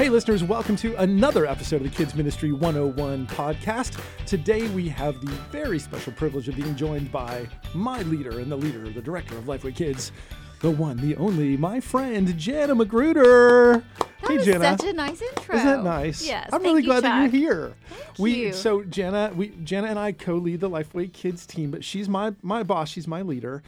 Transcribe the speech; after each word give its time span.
Hey, 0.00 0.08
listeners, 0.08 0.42
welcome 0.42 0.76
to 0.76 0.96
another 0.96 1.44
episode 1.44 1.76
of 1.76 1.82
the 1.82 1.94
Kids 1.94 2.14
Ministry 2.14 2.52
101 2.52 3.26
podcast. 3.26 4.02
Today, 4.24 4.66
we 4.68 4.88
have 4.88 5.20
the 5.20 5.30
very 5.52 5.78
special 5.78 6.14
privilege 6.14 6.48
of 6.48 6.56
being 6.56 6.74
joined 6.74 7.12
by 7.12 7.46
my 7.74 8.00
leader 8.04 8.38
and 8.38 8.50
the 8.50 8.56
leader, 8.56 8.88
the 8.88 9.02
director 9.02 9.36
of 9.36 9.44
Lifeway 9.44 9.76
Kids, 9.76 10.10
the 10.60 10.70
one, 10.70 10.96
the 10.96 11.14
only, 11.16 11.54
my 11.58 11.80
friend, 11.80 12.34
Jana 12.38 12.74
Magruder. 12.74 13.84
That 14.22 14.30
hey, 14.30 14.36
was 14.38 14.46
such 14.46 14.84
a 14.84 14.92
nice 14.94 15.20
intro. 15.20 15.54
Isn't 15.54 15.66
that 15.66 15.84
nice? 15.84 16.26
Yes. 16.26 16.48
I'm 16.50 16.62
thank 16.62 16.64
really 16.64 16.80
you, 16.80 16.86
glad 16.86 17.02
that 17.02 17.20
you're 17.20 17.30
here. 17.30 17.74
we 18.18 18.46
you. 18.46 18.52
so 18.54 18.82
Jana, 18.84 19.30
we 19.36 19.48
Jana 19.64 19.88
and 19.88 19.98
I 19.98 20.12
co-lead 20.12 20.60
the 20.60 20.70
Lifeway 20.70 21.12
Kids 21.12 21.44
team, 21.44 21.70
but 21.70 21.84
she's 21.84 22.08
my 22.08 22.32
my 22.40 22.62
boss, 22.62 22.88
she's 22.88 23.06
my 23.06 23.20
leader. 23.20 23.62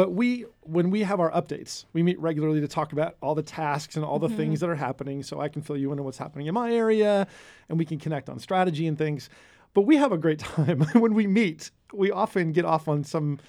But 0.00 0.12
we 0.14 0.46
when 0.62 0.88
we 0.88 1.02
have 1.02 1.20
our 1.20 1.30
updates, 1.30 1.84
we 1.92 2.02
meet 2.02 2.18
regularly 2.18 2.62
to 2.62 2.66
talk 2.68 2.94
about 2.94 3.16
all 3.20 3.34
the 3.34 3.42
tasks 3.42 3.96
and 3.96 4.02
all 4.04 4.18
the 4.18 4.28
Mm-hmm. 4.28 4.36
things 4.38 4.60
that 4.60 4.70
are 4.70 4.74
happening 4.74 5.22
so 5.22 5.42
I 5.42 5.48
can 5.50 5.60
fill 5.60 5.76
you 5.76 5.92
in 5.92 5.98
on 5.98 6.06
what's 6.06 6.16
happening 6.16 6.46
in 6.46 6.54
my 6.54 6.72
area 6.72 7.26
and 7.68 7.78
we 7.78 7.84
can 7.84 7.98
connect 7.98 8.30
on 8.30 8.38
strategy 8.38 8.86
and 8.86 8.96
things. 8.96 9.28
But 9.74 9.82
we 9.82 9.98
have 9.98 10.10
a 10.10 10.16
great 10.16 10.38
time 10.54 10.80
when 10.94 11.12
we 11.12 11.26
meet. 11.26 11.70
We 11.92 12.10
often 12.10 12.52
get 12.52 12.64
off 12.64 12.88
on 12.88 13.04
some 13.04 13.40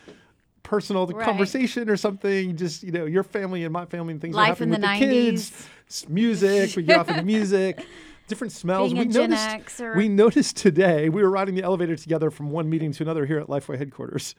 personal 0.61 1.07
Right. 1.07 1.23
conversation 1.25 1.89
or 1.89 1.95
something 1.95 2.57
just 2.57 2.83
you 2.83 2.91
know 2.91 3.05
your 3.05 3.23
family 3.23 3.63
and 3.63 3.71
my 3.71 3.85
family 3.85 4.11
and 4.11 4.19
things 4.21 4.35
are 4.35 4.39
Life 4.39 4.59
happening 4.59 4.73
in 4.75 4.81
with 4.81 4.89
the 4.99 5.05
the 5.05 5.05
kids 5.05 5.51
90s. 5.87 6.09
music 6.09 6.75
we 6.75 6.83
get 6.83 6.97
off 6.99 7.07
into 7.09 7.23
music 7.37 7.85
different 8.27 8.51
smells 8.51 8.91
Being 8.93 9.07
we 9.07 9.13
noticed 9.13 9.49
Xer. 9.49 9.95
we 9.95 10.09
noticed 10.09 10.57
today 10.57 11.07
we 11.07 11.23
were 11.23 11.31
riding 11.31 11.55
the 11.55 11.63
elevator 11.63 11.95
together 11.95 12.29
from 12.29 12.51
one 12.51 12.69
meeting 12.69 12.91
to 12.91 13.03
another 13.03 13.25
here 13.25 13.39
at 13.39 13.47
lifeway 13.47 13.77
headquarters 13.77 14.35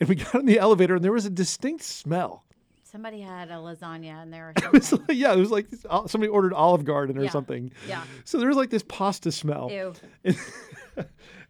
and 0.00 0.08
we 0.08 0.14
got 0.14 0.34
in 0.36 0.46
the 0.46 0.58
elevator 0.58 0.94
and 0.96 1.04
there 1.04 1.12
was 1.12 1.26
a 1.26 1.30
distinct 1.30 1.84
smell 1.84 2.42
Somebody 2.82 3.20
had 3.20 3.50
a 3.50 3.54
lasagna 3.54 4.22
in 4.22 4.30
there 4.30 4.48
or 4.48 4.52
it 4.56 4.72
was 4.72 4.94
yeah 5.10 5.32
it 5.34 5.38
was 5.38 5.50
like 5.50 5.66
uh, 5.90 6.06
somebody 6.06 6.30
ordered 6.30 6.54
olive 6.54 6.84
garden 6.84 7.18
or 7.18 7.24
Yeah. 7.24 7.30
something 7.30 7.70
Yeah. 7.86 8.02
so 8.24 8.38
there 8.38 8.48
was 8.48 8.56
like 8.56 8.70
this 8.70 8.84
pasta 8.88 9.30
smell 9.32 9.68
Ew. 9.70 9.92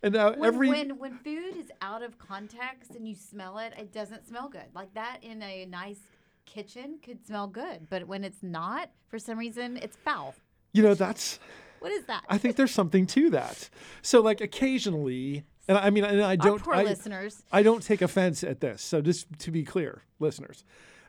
and 0.03 0.15
now 0.15 0.31
When, 0.33 0.45
every 0.45 0.69
when 0.69 0.99
when 0.99 1.19
food 1.19 1.57
is 1.57 1.71
out 1.81 2.03
of 2.03 2.19
context 2.19 2.93
and 2.97 3.07
you 3.09 3.15
smell 3.15 3.59
it, 3.59 3.73
it 3.79 3.93
doesn't 3.93 4.27
smell 4.27 4.49
good. 4.49 4.67
Like 4.75 4.93
that 4.95 5.19
in 5.23 5.43
a 5.43 5.67
nice 5.67 6.01
kitchen 6.47 6.99
could 7.03 7.25
smell 7.27 7.47
good, 7.49 7.89
but 7.91 8.07
when 8.07 8.23
it's 8.25 8.43
not, 8.43 8.91
for 9.09 9.19
some 9.19 9.39
reason, 9.39 9.77
it's 9.79 9.97
foul. 9.97 10.35
you 10.73 10.83
know 10.83 10.95
that's 10.95 11.39
What 11.81 11.93
is 11.93 12.05
that? 12.07 12.25
I 12.29 12.39
think 12.39 12.57
there's 12.57 12.71
something 12.73 13.07
to 13.09 13.31
that. 13.31 13.69
So 14.03 14.21
like 14.21 14.41
occasionally, 14.41 15.45
and 15.69 15.79
I 15.79 15.91
mean, 15.91 16.05
and 16.05 16.23
I 16.23 16.37
don't, 16.37 16.55
Our 16.55 16.59
poor 16.59 16.75
I, 16.75 16.83
listeners. 16.85 17.43
I 17.53 17.63
don't 17.63 17.83
take 17.83 18.03
offense 18.03 18.43
at 18.45 18.61
this. 18.61 18.83
So 18.83 19.01
just 19.01 19.27
to 19.41 19.51
be 19.51 19.65
clear, 19.65 20.03
listeners, 20.19 20.65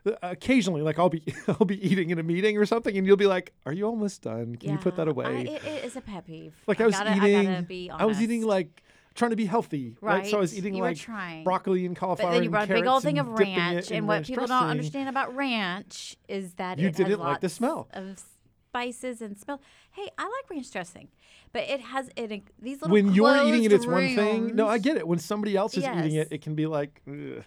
uh, 0.06 0.12
occasionally, 0.22 0.82
like 0.82 0.98
I'll 0.98 1.08
be, 1.08 1.22
I'll 1.48 1.66
be 1.66 1.84
eating 1.86 2.10
in 2.10 2.18
a 2.18 2.22
meeting 2.22 2.56
or 2.56 2.66
something, 2.66 2.96
and 2.96 3.06
you'll 3.06 3.16
be 3.16 3.26
like, 3.26 3.52
"Are 3.66 3.72
you 3.72 3.84
almost 3.86 4.22
done? 4.22 4.56
Can 4.56 4.72
you 4.72 4.78
put 4.78 4.96
that 4.96 5.08
away?" 5.08 5.26
I, 5.26 5.30
it, 5.40 5.64
it 5.64 5.84
is 5.84 5.96
a 5.96 6.00
pet 6.00 6.26
peeve. 6.26 6.54
like 6.66 6.80
I 6.80 6.86
was 6.86 6.94
gotta, 6.94 7.16
eating, 7.16 7.90
I, 7.90 8.02
I 8.02 8.04
was 8.04 8.20
eating 8.20 8.42
like 8.46 8.82
trying 9.14 9.30
to 9.30 9.36
be 9.36 9.46
healthy, 9.46 9.96
right? 10.00 10.26
So 10.26 10.38
I 10.38 10.40
was 10.40 10.56
eating 10.56 10.74
you 10.74 10.82
like 10.82 10.98
broccoli 11.44 11.84
and 11.86 11.96
cauliflower 11.96 12.30
But 12.30 12.34
then 12.34 12.44
you 12.44 12.50
brought 12.50 12.70
a 12.70 12.74
big 12.74 12.86
old 12.86 13.02
thing 13.02 13.18
of 13.18 13.28
ranch, 13.28 13.90
and 13.90 14.06
what 14.06 14.24
people 14.24 14.46
dressing. 14.46 14.56
don't 14.60 14.70
understand 14.70 15.08
about 15.08 15.34
ranch 15.34 16.16
is 16.28 16.54
that 16.54 16.78
You 16.78 16.88
it 16.88 16.94
didn't 16.96 17.10
has 17.10 17.18
like 17.18 17.40
the 17.40 17.48
smell. 17.48 17.88
of 17.92 18.22
spices 18.68 19.20
and 19.22 19.36
smell. 19.38 19.60
Hey, 19.92 20.08
I 20.18 20.24
like 20.24 20.50
ranch 20.50 20.70
dressing, 20.70 21.08
but 21.52 21.62
it 21.64 21.80
has 21.80 22.10
it 22.16 22.30
these 22.60 22.80
little 22.82 22.92
When 22.92 23.12
you're 23.14 23.36
eating 23.46 23.64
it, 23.64 23.72
it's 23.72 23.86
one 23.86 24.14
thing. 24.14 24.54
No, 24.54 24.68
I 24.68 24.78
get 24.78 24.96
it. 24.96 25.06
When 25.06 25.18
somebody 25.18 25.56
else 25.56 25.76
is 25.76 25.84
eating 25.84 26.14
it, 26.14 26.28
it 26.30 26.42
can 26.42 26.54
be 26.54 26.66
like, 26.66 27.00
Yeah. 27.06 27.40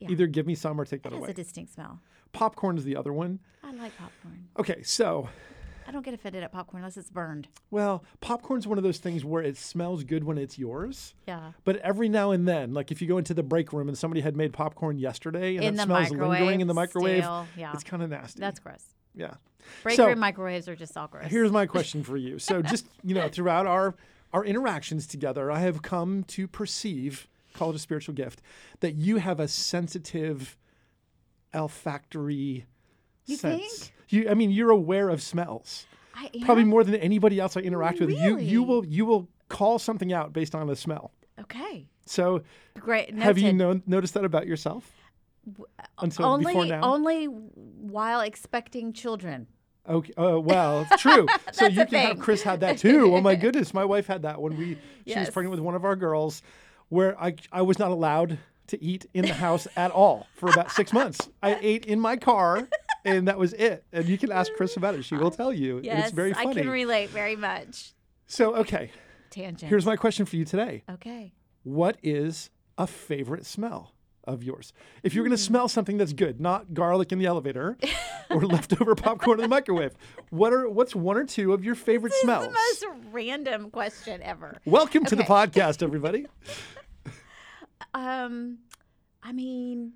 either 0.00 0.26
give 0.26 0.46
me 0.46 0.54
some 0.54 0.80
or 0.80 0.84
take 0.84 1.02
that 1.04 1.12
It 1.12 1.16
has 1.16 1.22
away. 1.22 1.30
a 1.30 1.34
distinct 1.34 1.72
smell. 1.74 2.00
Popcorn 2.32 2.76
is 2.76 2.84
the 2.84 2.96
other 2.96 3.12
one. 3.12 3.38
I 3.62 3.72
like 3.72 3.96
popcorn. 3.96 4.48
Okay, 4.58 4.82
so 4.82 5.28
I 5.88 5.92
don't 5.92 6.04
get 6.04 6.12
offended 6.14 6.42
at 6.42 6.52
popcorn 6.52 6.82
unless 6.82 6.96
it's 6.96 7.10
burned. 7.10 7.48
Well, 7.70 8.04
popcorn's 8.20 8.66
one 8.66 8.76
of 8.76 8.84
those 8.84 8.98
things 8.98 9.24
where 9.24 9.42
it 9.42 9.56
smells 9.56 10.02
good 10.04 10.24
when 10.24 10.36
it's 10.36 10.58
yours. 10.58 11.14
Yeah. 11.26 11.52
But 11.64 11.76
every 11.76 12.08
now 12.08 12.32
and 12.32 12.46
then, 12.46 12.74
like 12.74 12.90
if 12.90 13.00
you 13.00 13.08
go 13.08 13.18
into 13.18 13.32
the 13.34 13.42
break 13.44 13.72
room 13.72 13.88
and 13.88 13.96
somebody 13.96 14.20
had 14.20 14.36
made 14.36 14.52
popcorn 14.52 14.98
yesterday 14.98 15.56
and 15.56 15.64
In 15.64 15.74
it 15.78 15.82
smells 15.82 16.10
lingering 16.10 16.60
in 16.60 16.66
the 16.66 16.74
microwave, 16.74 17.22
stale, 17.22 17.46
yeah. 17.56 17.72
it's 17.72 17.84
kind 17.84 18.02
of 18.02 18.10
nasty. 18.10 18.40
That's 18.40 18.58
gross. 18.58 18.84
Yeah. 19.16 19.34
Break 19.82 19.96
So- 19.96 20.06
room 20.06 20.20
microwaves 20.20 20.68
are 20.68 20.76
just 20.76 20.96
all 20.96 21.08
gross. 21.08 21.26
Here's 21.28 21.50
my 21.50 21.66
question 21.74 22.04
for 22.04 22.16
you. 22.16 22.38
So 22.38 22.62
just, 22.62 22.86
you 23.02 23.14
know, 23.14 23.28
throughout 23.28 23.66
our 23.66 23.94
our 24.32 24.44
interactions 24.44 25.06
together, 25.06 25.50
I 25.50 25.60
have 25.60 25.82
come 25.82 26.22
to 26.24 26.46
perceive, 26.46 27.26
call 27.54 27.70
it 27.70 27.76
a 27.76 27.78
spiritual 27.78 28.14
gift, 28.14 28.42
that 28.80 28.94
you 28.94 29.16
have 29.16 29.40
a 29.40 29.48
sensitive 29.48 30.56
olfactory 31.54 32.66
sense. 33.24 33.28
You 33.28 33.36
sense. 33.36 33.78
think? 33.78 33.92
You 34.08 34.30
I 34.30 34.34
mean, 34.34 34.50
you're 34.50 34.70
aware 34.70 35.08
of 35.08 35.22
smells. 35.22 35.86
I 36.14 36.30
am? 36.34 36.42
Probably 36.42 36.64
more 36.64 36.84
than 36.84 36.94
anybody 36.96 37.40
else 37.40 37.56
I 37.56 37.60
interact 37.60 38.00
with. 38.00 38.10
You 38.10 38.38
you 38.38 38.62
will 38.62 38.84
you 38.84 39.04
will 39.04 39.28
call 39.48 39.78
something 39.78 40.12
out 40.12 40.32
based 40.32 40.54
on 40.54 40.66
the 40.66 40.76
smell. 40.76 41.12
Okay. 41.40 41.88
So 42.06 42.42
Great. 42.78 43.12
have 43.18 43.36
you 43.36 43.52
noted. 43.52 43.56
known, 43.58 43.82
noticed 43.86 44.14
that 44.14 44.24
about 44.24 44.46
yourself? 44.46 44.92
Until 45.98 46.26
only 46.26 46.52
before 46.52 46.66
now. 46.66 46.82
only 46.82 47.26
while 47.26 48.20
expecting 48.20 48.92
children. 48.92 49.46
Okay. 49.88 50.12
Oh, 50.16 50.40
well, 50.40 50.86
true. 50.98 51.26
so 51.52 51.66
you 51.66 51.86
can 51.86 52.00
have. 52.00 52.18
Chris 52.18 52.42
had 52.42 52.60
that 52.60 52.78
too. 52.78 53.14
Oh 53.14 53.20
my 53.20 53.34
goodness, 53.44 53.72
my 53.72 53.84
wife 53.84 54.06
had 54.06 54.22
that 54.22 54.40
when 54.40 54.56
we 54.56 54.78
she 55.06 55.18
was 55.18 55.30
pregnant 55.30 55.52
with 55.52 55.60
one 55.60 55.74
of 55.74 55.84
our 55.84 55.96
girls, 55.96 56.42
where 56.88 57.20
I 57.20 57.36
I 57.52 57.62
was 57.62 57.78
not 57.78 57.90
allowed 57.90 58.38
to 58.68 58.82
eat 58.82 59.06
in 59.14 59.24
the 59.24 59.34
house 59.34 59.68
at 59.76 59.92
all 59.92 60.26
for 60.34 60.50
about 60.50 60.72
six 60.72 60.92
months. 60.92 61.28
I 61.42 61.56
ate 61.62 61.86
in 61.86 62.00
my 62.00 62.16
car, 62.16 62.68
and 63.04 63.28
that 63.28 63.38
was 63.38 63.52
it. 63.52 63.84
And 63.92 64.06
you 64.06 64.18
can 64.18 64.32
ask 64.32 64.52
Chris 64.54 64.76
about 64.76 64.94
it; 64.96 65.04
she 65.04 65.14
will 65.14 65.30
tell 65.30 65.52
you. 65.52 65.80
Yes, 65.82 66.06
it's 66.06 66.14
very 66.14 66.32
funny. 66.32 66.50
I 66.50 66.54
can 66.54 66.68
relate 66.68 67.10
very 67.10 67.36
much. 67.36 67.92
so 68.26 68.56
okay, 68.56 68.90
Tangent. 69.30 69.68
here's 69.70 69.86
my 69.86 69.96
question 69.96 70.26
for 70.26 70.34
you 70.36 70.44
today: 70.44 70.82
okay. 70.90 71.32
What 71.62 71.96
is 72.02 72.50
a 72.76 72.86
favorite 72.86 73.46
smell? 73.46 73.92
Of 74.26 74.42
yours. 74.42 74.72
If 75.04 75.14
you're 75.14 75.22
going 75.24 75.36
to 75.36 75.40
Hmm. 75.42 75.46
smell 75.46 75.68
something 75.68 75.98
that's 75.98 76.12
good, 76.12 76.40
not 76.40 76.74
garlic 76.74 77.12
in 77.12 77.18
the 77.20 77.26
elevator 77.26 77.78
or 78.28 78.40
leftover 78.44 78.96
popcorn 78.96 79.38
in 79.38 79.42
the 79.42 79.48
microwave, 79.48 79.92
what 80.30 80.52
are 80.52 80.68
what's 80.68 80.96
one 80.96 81.16
or 81.16 81.24
two 81.24 81.52
of 81.52 81.64
your 81.64 81.76
favorite 81.76 82.10
This 82.10 82.22
smells? 82.22 82.46
is 82.46 82.80
the 82.80 82.88
most 82.88 82.98
random 83.12 83.70
question 83.70 84.20
ever. 84.22 84.58
Welcome 84.64 85.04
to 85.04 85.14
the 85.16 85.22
podcast, 85.22 85.80
everybody. 85.82 86.26
Um, 87.94 88.58
I 89.22 89.32
mean, 89.32 89.92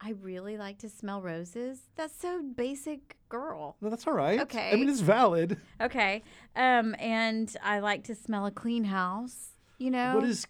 I 0.00 0.14
really 0.20 0.56
like 0.56 0.78
to 0.78 0.88
smell 0.88 1.22
roses. 1.22 1.80
That's 1.96 2.18
so 2.18 2.42
basic, 2.42 3.16
girl. 3.28 3.76
No, 3.80 3.88
that's 3.90 4.06
all 4.06 4.12
right. 4.14 4.40
Okay. 4.40 4.70
I 4.72 4.74
mean, 4.76 4.88
it's 4.88 5.00
valid. 5.00 5.58
Okay. 5.80 6.22
Um, 6.56 6.96
and 6.98 7.54
I 7.62 7.78
like 7.80 8.04
to 8.04 8.14
smell 8.14 8.46
a 8.46 8.50
clean 8.50 8.84
house. 8.84 9.50
You 9.78 9.90
know, 9.90 10.14
What 10.16 10.24
is? 10.24 10.46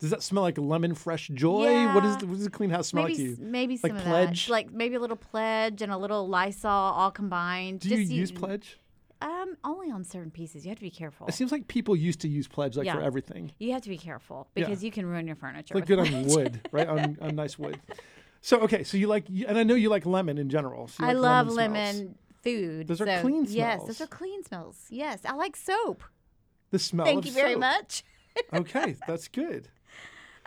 Does 0.00 0.10
that 0.10 0.22
smell 0.22 0.42
like 0.42 0.58
lemon 0.58 0.94
fresh 0.94 1.28
joy? 1.28 1.86
What 1.94 2.04
is? 2.04 2.16
Yeah. 2.16 2.28
What 2.28 2.36
does 2.38 2.46
a 2.46 2.50
clean 2.50 2.70
house 2.70 2.88
smell 2.88 3.04
maybe 3.04 3.14
like 3.28 3.36
to 3.36 3.42
you? 3.42 3.50
maybe 3.50 3.78
Like 3.82 3.92
some 3.92 4.00
Pledge? 4.02 4.48
like 4.48 4.72
maybe 4.72 4.94
a 4.96 5.00
little 5.00 5.16
pledge 5.16 5.82
and 5.82 5.92
a 5.92 5.98
little 5.98 6.26
Lysol 6.28 6.70
all 6.70 7.10
combined. 7.10 7.80
Do 7.80 7.90
you 7.90 7.96
Just 7.98 8.10
use 8.10 8.30
you- 8.30 8.36
pledge? 8.38 8.78
Um, 9.22 9.58
only 9.64 9.90
on 9.90 10.02
certain 10.04 10.30
pieces. 10.30 10.64
You 10.64 10.70
have 10.70 10.78
to 10.78 10.82
be 10.82 10.90
careful. 10.90 11.26
It 11.26 11.34
seems 11.34 11.52
like 11.52 11.68
people 11.68 11.94
used 11.94 12.20
to 12.22 12.28
use 12.28 12.48
pledge 12.48 12.74
like 12.78 12.90
for 12.90 13.02
everything. 13.02 13.52
You 13.58 13.72
have 13.74 13.82
to 13.82 13.90
be 13.90 13.98
careful 13.98 14.48
Yeah. 14.56 14.64
because 14.64 14.82
you 14.82 14.90
can 14.90 15.04
ruin 15.04 15.26
your 15.26 15.36
furniture. 15.36 15.76
It's 15.76 15.80
like 15.80 15.84
good 15.86 15.98
on 15.98 16.24
wood, 16.24 16.66
right? 16.72 16.88
On, 16.88 17.18
on 17.20 17.34
nice 17.36 17.58
wood. 17.58 17.78
So 18.40 18.60
okay, 18.60 18.82
so 18.82 18.96
you 18.96 19.08
like, 19.08 19.26
and 19.28 19.58
I 19.58 19.62
know 19.64 19.74
you 19.74 19.90
like 19.90 20.06
lemon 20.06 20.38
in 20.38 20.48
general. 20.48 20.88
So 20.88 21.04
I 21.04 21.08
like 21.12 21.16
love 21.22 21.48
lemon. 21.48 21.74
lemon, 21.96 22.14
food. 22.42 22.88
Those 22.88 23.02
are 23.02 23.06
so- 23.06 23.20
clean 23.20 23.44
Yes, 23.46 23.80
those 23.86 23.98
smells. 23.98 24.00
are 24.00 24.06
clean 24.06 24.42
smells. 24.44 24.86
Yes, 24.88 25.20
I 25.26 25.34
like 25.34 25.54
soap. 25.54 26.02
The 26.70 26.78
smell. 26.78 27.04
Thank 27.04 27.26
you 27.26 27.32
very 27.32 27.56
much. 27.56 28.02
Okay, 28.54 28.96
that's 29.08 29.26
good. 29.28 29.68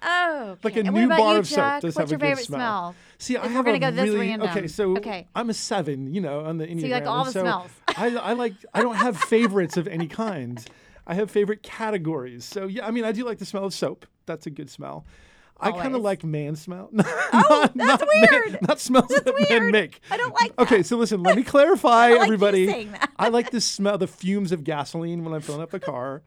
Oh, 0.05 0.57
Like 0.63 0.73
okay. 0.73 0.81
a 0.81 0.83
And 0.85 0.95
new 0.95 1.07
bar 1.07 1.33
you, 1.33 1.39
of 1.39 1.47
soap 1.47 1.81
does 1.81 1.95
What's 1.95 1.97
have 1.97 2.09
your 2.11 2.17
a 2.17 2.19
good 2.19 2.27
favorite 2.27 2.45
smell. 2.45 2.59
smell? 2.59 2.95
See, 3.19 3.37
I 3.37 3.45
If 3.45 3.53
we're 3.53 3.63
gonna 3.63 3.77
a 3.77 3.79
go 3.79 3.91
this 3.91 4.09
really 4.09 4.29
random. 4.29 4.49
okay. 4.49 4.67
So 4.67 4.97
Okay. 4.97 5.27
I'm 5.35 5.49
a 5.49 5.53
seven, 5.53 6.13
you 6.13 6.21
know, 6.21 6.41
on 6.41 6.57
the 6.57 6.67
Enneagram. 6.67 6.81
So 6.81 6.87
you 6.87 6.93
like 6.93 7.05
all 7.07 7.23
the 7.25 7.31
so 7.31 7.41
smells. 7.41 7.71
I, 7.97 8.07
I 8.17 8.33
like. 8.33 8.53
I 8.73 8.81
don't 8.81 8.95
have 8.95 9.17
favorites 9.17 9.77
of 9.77 9.87
any 9.87 10.07
kind. 10.07 10.63
I 11.07 11.13
have 11.15 11.29
favorite 11.31 11.63
categories. 11.63 12.43
So 12.45 12.67
yeah, 12.67 12.85
I 12.87 12.91
mean, 12.91 13.05
I 13.05 13.11
do 13.11 13.23
like 13.25 13.37
the 13.37 13.45
smell 13.45 13.65
of 13.65 13.73
soap. 13.73 14.05
That's 14.25 14.45
a 14.45 14.49
good 14.49 14.69
smell. 14.69 15.05
I 15.59 15.71
kind 15.71 15.95
of 15.95 16.01
like 16.01 16.23
man 16.25 16.55
smell. 16.57 16.89
Oh, 17.35 17.61
that's 17.73 17.75
not 17.75 18.03
weird. 18.31 18.51
Man, 18.53 18.59
not 18.67 18.79
smells 18.79 19.07
that 19.07 19.47
men 19.49 19.71
make. 19.71 20.01
I 20.11 20.17
don't 20.17 20.33
like 20.39 20.53
Okay, 20.59 20.83
so 20.83 20.97
listen. 20.97 21.23
Let 21.23 21.35
me 21.37 21.43
clarify, 21.43 22.09
like 22.09 22.17
you 22.17 22.23
everybody. 22.23 22.65
that. 22.85 23.09
I 23.17 23.29
like 23.29 23.49
the 23.51 23.61
smell, 23.61 23.97
the 23.97 24.07
fumes 24.07 24.51
of 24.51 24.63
gasoline 24.63 25.23
when 25.23 25.33
I'm 25.33 25.41
filling 25.41 25.61
up 25.61 25.71
the 25.71 25.79
car. 25.79 26.21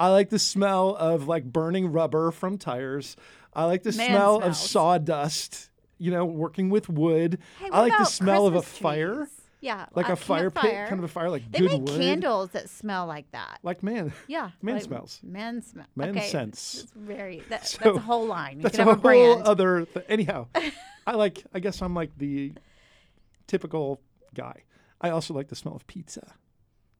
I 0.00 0.08
like 0.08 0.30
the 0.30 0.38
smell 0.38 0.96
of 0.96 1.28
like 1.28 1.44
burning 1.44 1.92
rubber 1.92 2.30
from 2.30 2.58
tires. 2.58 3.16
I 3.52 3.64
like 3.66 3.82
the 3.82 3.92
Man 3.92 4.08
smell 4.08 4.40
of 4.42 4.56
sawdust. 4.56 5.68
You 5.98 6.10
know, 6.10 6.24
working 6.24 6.70
with 6.70 6.88
wood. 6.88 7.38
Hey, 7.58 7.68
I 7.70 7.80
like 7.80 7.98
the 7.98 8.06
smell 8.06 8.46
of 8.46 8.54
a 8.54 8.62
fire, 8.62 9.16
trees? 9.16 9.28
Yeah, 9.60 9.84
like 9.94 10.08
a 10.08 10.12
a 10.12 10.16
fire 10.16 10.50
pit, 10.50 10.88
kind 10.88 10.92
of 10.98 11.04
a 11.04 11.08
fire, 11.08 11.28
like 11.28 11.42
They 11.52 11.58
good 11.58 11.70
make 11.72 11.80
wood. 11.82 12.00
candles 12.00 12.50
that 12.52 12.70
smell 12.70 13.04
like 13.04 13.30
that. 13.32 13.58
Like 13.62 13.82
man, 13.82 14.10
Yeah, 14.26 14.52
Man 14.62 14.76
like 14.76 14.84
smells. 14.84 15.20
Men 15.22 15.60
smell. 15.60 15.84
Man 15.94 16.16
okay. 16.16 16.28
sense. 16.28 16.84
It's 16.84 16.92
very. 16.92 17.42
That, 17.50 17.66
So, 17.66 17.78
that's 17.84 17.96
a 17.98 18.00
whole 18.00 18.26
line. 18.26 18.56
You 18.56 18.62
that's 18.62 18.78
a 18.78 18.82
a 18.82 18.84
whole 18.86 18.94
brand. 18.94 19.42
other. 19.42 19.84
Th- 19.84 20.06
anyhow, 20.08 20.46
I 21.06 21.16
like. 21.16 21.44
I 21.52 21.58
guess 21.60 21.82
I'm 21.82 21.94
like 21.94 22.16
the 22.16 22.54
typical 23.46 24.00
guy. 24.34 24.62
I 25.02 25.10
also 25.10 25.34
like 25.34 25.48
the 25.48 25.56
smell 25.56 25.74
of 25.76 25.86
pizza. 25.86 26.34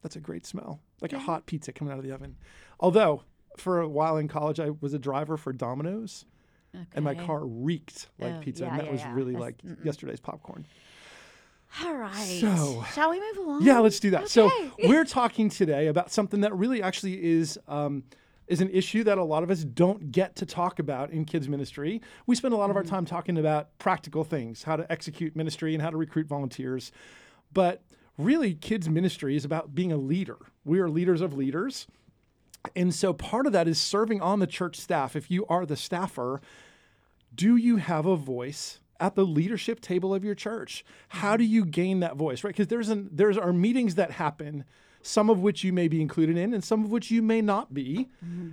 That's 0.03 0.17
a 0.17 0.21
great 0.21 0.47
smell, 0.47 0.81
like 1.01 1.13
a 1.13 1.19
hot 1.19 1.47
pizza 1.47 1.73
coming 1.73 1.93
out 1.93 1.99
of 1.99 2.05
the 2.05 2.13
oven. 2.13 2.37
Although, 2.81 3.23
for 3.57 3.81
a 3.81 3.89
while 3.89 4.17
in 4.17 4.27
college, 4.27 4.59
I 4.59 4.71
was 4.81 4.95
a 4.95 4.99
driver 4.99 5.37
for 5.37 5.53
Domino's, 5.53 6.25
and 6.95 7.05
my 7.05 7.15
car 7.15 7.45
reeked 7.47 8.09
like 8.19 8.35
Oh, 8.35 8.41
pizza, 8.41 8.65
yeah, 8.65 8.71
and 8.71 8.79
that 8.81 8.87
yeah, 8.87 8.93
was 8.93 9.01
yeah. 9.03 9.15
really 9.15 9.33
That's- 9.35 9.43
like 9.43 9.63
mm-mm. 9.63 9.85
yesterday's 9.85 10.21
popcorn. 10.21 10.65
All 11.85 11.95
right. 11.95 12.39
So- 12.41 12.85
shall 12.95 13.11
we 13.11 13.21
move 13.21 13.37
along? 13.39 13.63
Yeah, 13.63 13.79
let's 13.79 14.01
do 14.01 14.11
that. 14.11 14.29
So 14.29 14.51
we're 14.85 15.05
talking 15.05 15.49
today 15.49 15.87
about 15.87 16.11
something 16.11 16.41
that 16.41 16.55
really 16.57 16.83
actually 16.83 17.23
is 17.23 17.59
um, 17.69 18.03
is 18.49 18.61
an 18.61 18.71
issue 18.71 19.05
that 19.05 19.19
a 19.19 19.23
lot 19.23 19.45
of 19.45 19.51
us 19.51 19.63
don't 19.63 20.11
get 20.11 20.35
to 20.37 20.47
talk 20.47 20.81
about 20.81 21.11
in 21.11 21.25
kids 21.25 21.49
ministry. 21.49 22.01
We 22.27 22.35
spend 22.35 22.53
a 22.53 22.57
lot 22.57 22.71
of 22.71 22.77
our 22.77 22.83
time 22.83 23.05
talking 23.07 23.39
about 23.39 23.77
practical 23.79 24.25
things, 24.25 24.65
how 24.65 24.75
to 24.77 24.91
execute 24.91 25.37
ministry 25.37 25.73
and 25.75 25.81
how 25.83 25.91
to 25.91 25.97
recruit 25.97 26.27
volunteers. 26.27 26.91
But 27.53 27.83
really, 28.19 28.55
kids 28.55 28.89
ministry 28.89 29.37
is 29.37 29.45
about 29.45 29.73
being 29.75 29.93
a 29.93 29.97
leader. 29.97 30.39
We 30.65 30.81
are 30.81 30.89
leaders 30.91 31.21
of 31.21 31.35
leaders. 31.35 31.87
And 32.77 32.95
so 32.95 33.13
part 33.13 33.47
of 33.47 33.53
that 33.53 33.69
is 33.69 33.79
serving 33.79 34.21
on 34.21 34.39
the 34.39 34.47
church 34.47 34.77
staff. 34.77 35.17
If 35.17 35.31
you 35.31 35.47
are 35.47 35.65
the 35.65 35.77
staffer, 35.77 36.41
do 37.35 37.57
you 37.57 37.77
have 37.77 38.07
a 38.07 38.17
voice 38.17 38.81
at 38.99 39.15
the 39.15 39.25
leadership 39.25 39.81
table 39.81 40.15
of 40.15 40.25
your 40.25 40.35
church? 40.35 40.85
How 41.09 41.37
do 41.37 41.45
you 41.45 41.65
gain 41.65 42.01
that 42.01 42.17
voice, 42.17 42.45
right? 42.45 42.55
Because 42.55 42.69
there's 42.69 42.91
an 42.91 43.09
there's 43.11 43.39
our 43.39 43.53
meetings 43.53 43.95
that 43.95 44.13
happen, 44.13 44.65
some 45.03 45.31
of 45.31 45.41
which 45.41 45.65
you 45.65 45.73
may 45.73 45.89
be 45.89 46.01
included 46.03 46.37
in, 46.37 46.53
and 46.53 46.63
some 46.63 46.85
of 46.85 46.91
which 46.91 47.11
you 47.11 47.23
may 47.23 47.41
not 47.41 47.73
be, 47.73 48.09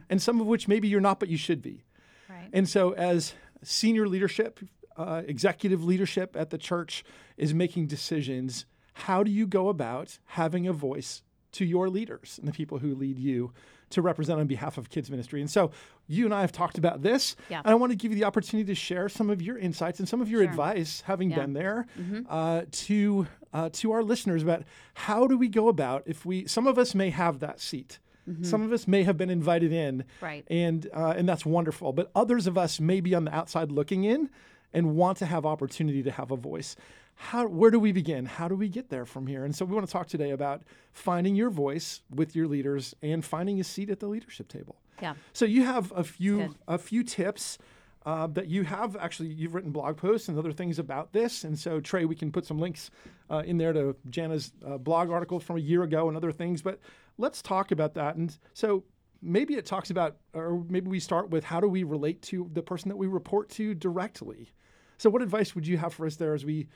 and 0.10 0.22
some 0.22 0.40
of 0.40 0.48
which 0.48 0.68
maybe 0.68 0.88
you're 0.88 1.02
not, 1.02 1.20
but 1.20 1.30
you 1.30 1.38
should 1.38 1.62
be. 1.62 1.84
Right. 2.30 2.50
And 2.54 2.68
so, 2.68 2.92
as 2.92 3.34
senior 3.62 4.08
leadership, 4.08 4.60
uh, 4.96 5.24
executive 5.28 5.84
leadership 5.84 6.36
at 6.38 6.50
the 6.50 6.58
church 6.58 7.04
is 7.36 7.54
making 7.54 7.88
decisions, 7.88 8.66
how 8.94 9.24
do 9.24 9.32
you 9.32 9.46
go 9.46 9.68
about 9.70 10.18
having 10.26 10.66
a 10.66 10.74
voice 10.74 11.24
to 11.52 11.66
your 11.66 11.90
leaders 11.90 12.38
and 12.40 12.48
the 12.48 12.52
people 12.52 12.80
who 12.80 12.96
lead 12.96 13.20
you 13.20 13.52
to 13.92 14.02
represent 14.02 14.40
on 14.40 14.48
behalf 14.48 14.78
of 14.78 14.90
kids 14.90 15.10
ministry? 15.12 15.42
And 15.42 15.50
so, 15.50 15.72
you 16.08 16.26
and 16.26 16.34
I 16.34 16.42
have 16.42 16.52
talked 16.52 16.78
about 16.78 17.02
this, 17.02 17.36
Yeah. 17.50 17.60
and 17.60 17.68
I 17.72 17.76
want 17.76 17.92
to 17.92 17.96
give 17.96 18.12
you 18.12 18.18
the 18.18 18.24
opportunity 18.26 18.66
to 18.68 18.76
share 18.76 19.10
some 19.10 19.30
of 19.30 19.42
your 19.42 19.58
insights 19.58 20.00
and 20.00 20.08
some 20.08 20.22
of 20.22 20.30
your 20.30 20.42
Sure. 20.44 20.50
advice, 20.50 21.02
having 21.02 21.30
Yeah. 21.32 21.38
been 21.40 21.54
there, 21.54 21.88
uh, 22.30 22.62
to 22.72 23.28
uh, 23.54 23.70
to 23.72 23.92
our 23.94 24.04
listeners 24.04 24.44
about 24.44 24.64
how 24.94 25.26
do 25.26 25.38
we 25.38 25.48
go 25.48 25.68
about 25.70 26.04
if 26.06 26.26
we. 26.26 26.46
Some 26.48 26.68
of 26.68 26.78
us 26.78 26.94
may 26.94 27.10
have 27.10 27.40
that 27.40 27.60
seat. 27.60 28.00
Some 28.42 28.62
of 28.62 28.74
us 28.74 28.90
may 28.90 29.04
have 29.04 29.18
been 29.18 29.30
invited 29.30 29.72
in, 29.72 30.04
Right. 30.22 30.44
and 30.50 30.86
uh, 30.94 31.14
and 31.18 31.28
that's 31.30 31.46
wonderful. 31.46 31.94
But 31.94 32.12
others 32.14 32.46
of 32.46 32.58
us 32.58 32.78
may 32.80 33.00
be 33.00 33.16
on 33.16 33.24
the 33.24 33.34
outside 33.34 33.72
looking 33.72 34.04
in 34.04 34.30
and 34.74 34.98
want 34.98 35.18
to 35.20 35.26
have 35.26 35.46
opportunity 35.46 36.04
to 36.04 36.12
have 36.12 36.30
a 36.30 36.36
voice. 36.36 36.76
How 37.20 37.48
where 37.48 37.72
do 37.72 37.80
we 37.80 37.92
begin? 37.92 38.26
How 38.26 38.48
do 38.48 38.56
we 38.56 38.70
get 38.70 38.90
there 38.90 39.06
from 39.06 39.28
here? 39.28 39.44
And 39.44 39.56
so 39.56 39.66
we 39.66 39.74
want 39.74 39.88
to 39.88 39.92
talk 39.92 40.08
today 40.08 40.32
about 40.32 40.62
finding 40.94 41.36
your 41.36 41.50
voice 41.50 42.02
with 42.10 42.36
your 42.36 42.48
leaders 42.48 42.96
and 43.02 43.26
finding 43.26 43.60
a 43.60 43.64
seat 43.64 43.90
at 43.90 44.00
the 44.00 44.08
leadership 44.08 44.48
table. 44.48 44.78
Yeah. 45.02 45.16
So 45.34 45.46
you 45.46 45.64
have 45.64 45.92
a 45.96 46.04
few 46.04 46.38
good. 46.38 46.56
a 46.68 46.78
few 46.78 47.04
tips 47.04 47.58
uh, 48.06 48.28
that 48.28 48.48
you 48.48 48.64
have 48.64 48.96
actually 48.96 49.30
you've 49.30 49.56
written 49.56 49.72
blog 49.72 49.98
posts 49.98 50.30
and 50.30 50.38
other 50.38 50.54
things 50.54 50.80
about 50.80 51.12
this. 51.12 51.44
And 51.44 51.58
so 51.58 51.80
Trey, 51.80 52.06
we 52.06 52.16
can 52.16 52.32
put 52.32 52.46
some 52.46 52.60
links 52.60 52.92
uh, 53.30 53.44
in 53.46 53.58
there 53.58 53.74
to 53.74 53.96
Jana's 54.10 54.54
uh, 54.66 54.78
blog 54.78 55.10
article 55.10 55.40
from 55.40 55.58
a 55.58 55.60
year 55.60 55.84
ago 55.84 56.08
and 56.08 56.16
other 56.16 56.32
things. 56.32 56.62
But 56.62 56.80
let's 57.18 57.42
talk 57.42 57.72
about 57.72 57.96
that. 57.96 58.16
And 58.16 58.38
so 58.54 58.84
maybe 59.22 59.56
it 59.56 59.66
talks 59.66 59.90
about, 59.90 60.18
or 60.34 60.64
maybe 60.70 60.88
we 60.88 61.00
start 61.00 61.32
with 61.32 61.44
how 61.44 61.60
do 61.60 61.68
we 61.68 61.84
relate 61.84 62.22
to 62.24 62.50
the 62.54 62.62
person 62.62 62.90
that 62.90 62.96
we 62.96 63.08
report 63.08 63.50
to 63.50 63.74
directly. 63.74 64.54
So 64.98 65.10
what 65.10 65.22
advice 65.22 65.56
would 65.56 65.68
you 65.68 65.78
have 65.78 65.94
for 65.94 66.06
us 66.06 66.16
there 66.16 66.34
as 66.34 66.46
we 66.46 66.68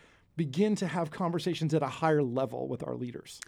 begin 0.46 0.76
to 0.76 0.88
have 0.88 1.12
conversations 1.12 1.72
at 1.72 1.84
a 1.84 1.88
higher 2.02 2.24
level 2.24 2.68
with 2.68 2.82
our 2.88 2.96
leaders? 2.96 3.40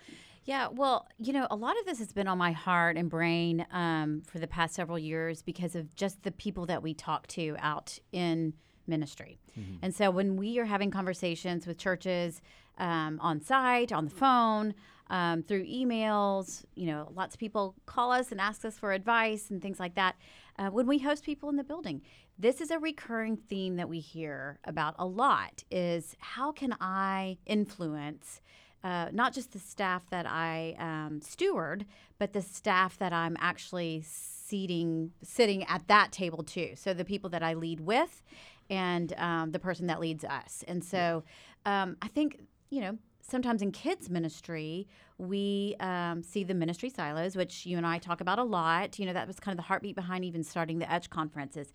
Yeah, 0.45 0.67
well, 0.67 1.07
you 1.17 1.33
know, 1.33 1.47
a 1.49 1.55
lot 1.55 1.75
of 1.79 1.85
this 1.87 1.97
has 1.97 2.13
been 2.13 2.27
on 2.27 2.37
my 2.37 2.51
heart 2.51 2.97
and 2.97 3.09
brain 3.09 3.65
um, 3.71 4.21
for 4.27 4.37
the 4.37 4.45
past 4.45 4.75
several 4.75 4.99
years 4.99 5.41
because 5.41 5.73
of 5.75 5.95
just 5.95 6.21
the 6.21 6.31
people 6.31 6.67
that 6.67 6.83
we 6.83 6.93
talk 6.93 7.25
to 7.27 7.55
out 7.57 7.97
in 8.11 8.53
ministry. 8.85 9.39
And 9.81 9.95
so 9.95 10.11
when 10.11 10.35
we 10.35 10.59
are 10.59 10.65
having 10.65 10.91
conversations 10.91 11.65
with 11.65 11.77
churches 11.79 12.41
um, 12.77 13.19
on 13.21 13.41
site, 13.41 13.91
on 13.91 14.05
the 14.05 14.11
phone, 14.11 14.75
um, 15.09 15.43
through 15.43 15.65
emails, 15.65 16.63
you 16.75 16.87
know, 16.87 17.11
lots 17.15 17.35
of 17.35 17.39
people 17.39 17.75
call 17.85 18.11
us 18.11 18.31
and 18.31 18.39
ask 18.39 18.65
us 18.65 18.77
for 18.77 18.93
advice 18.93 19.49
and 19.49 19.61
things 19.61 19.79
like 19.79 19.95
that. 19.95 20.15
Uh, 20.59 20.69
when 20.69 20.85
we 20.87 20.99
host 20.99 21.23
people 21.23 21.49
in 21.49 21.55
the 21.55 21.63
building, 21.63 22.01
this 22.37 22.61
is 22.61 22.71
a 22.71 22.79
recurring 22.79 23.37
theme 23.37 23.75
that 23.75 23.89
we 23.89 23.99
hear 23.99 24.59
about 24.65 24.95
a 24.97 25.05
lot 25.05 25.63
is 25.69 26.15
how 26.19 26.51
can 26.51 26.75
I 26.81 27.37
influence 27.45 28.41
uh, 28.83 29.07
not 29.13 29.33
just 29.33 29.53
the 29.53 29.59
staff 29.59 30.03
that 30.09 30.25
I 30.27 30.75
um, 30.77 31.21
steward, 31.21 31.85
but 32.19 32.33
the 32.33 32.41
staff 32.41 32.97
that 32.97 33.13
I'm 33.13 33.37
actually 33.39 34.03
seating, 34.05 35.11
sitting 35.23 35.63
at 35.65 35.87
that 35.87 36.11
table 36.11 36.43
too. 36.43 36.73
So 36.75 36.93
the 36.93 37.05
people 37.05 37.29
that 37.29 37.41
I 37.41 37.53
lead 37.53 37.79
with, 37.79 38.21
and 38.69 39.13
um, 39.17 39.51
the 39.51 39.59
person 39.59 39.87
that 39.87 40.01
leads 40.01 40.25
us. 40.25 40.65
And 40.67 40.83
so 40.83 41.23
um, 41.65 41.95
I 42.01 42.07
think 42.09 42.41
you 42.69 42.81
know 42.81 42.97
sometimes 43.23 43.61
in 43.61 43.71
kids 43.71 44.09
ministry 44.09 44.87
we 45.17 45.75
um, 45.79 46.23
see 46.23 46.43
the 46.43 46.53
ministry 46.53 46.89
silos, 46.89 47.35
which 47.35 47.65
you 47.65 47.77
and 47.77 47.85
I 47.85 47.97
talk 47.97 48.21
about 48.21 48.39
a 48.39 48.43
lot. 48.43 48.99
You 48.99 49.05
know 49.05 49.13
that 49.13 49.27
was 49.27 49.39
kind 49.39 49.53
of 49.53 49.57
the 49.57 49.67
heartbeat 49.67 49.95
behind 49.95 50.25
even 50.25 50.43
starting 50.43 50.79
the 50.79 50.91
Edge 50.91 51.09
conferences. 51.09 51.73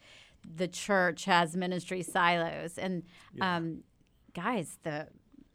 The 0.56 0.68
church 0.68 1.24
has 1.24 1.56
ministry 1.56 2.02
silos, 2.02 2.78
and 2.78 3.02
um, 3.40 3.82
guys, 4.34 4.78
the 4.82 5.08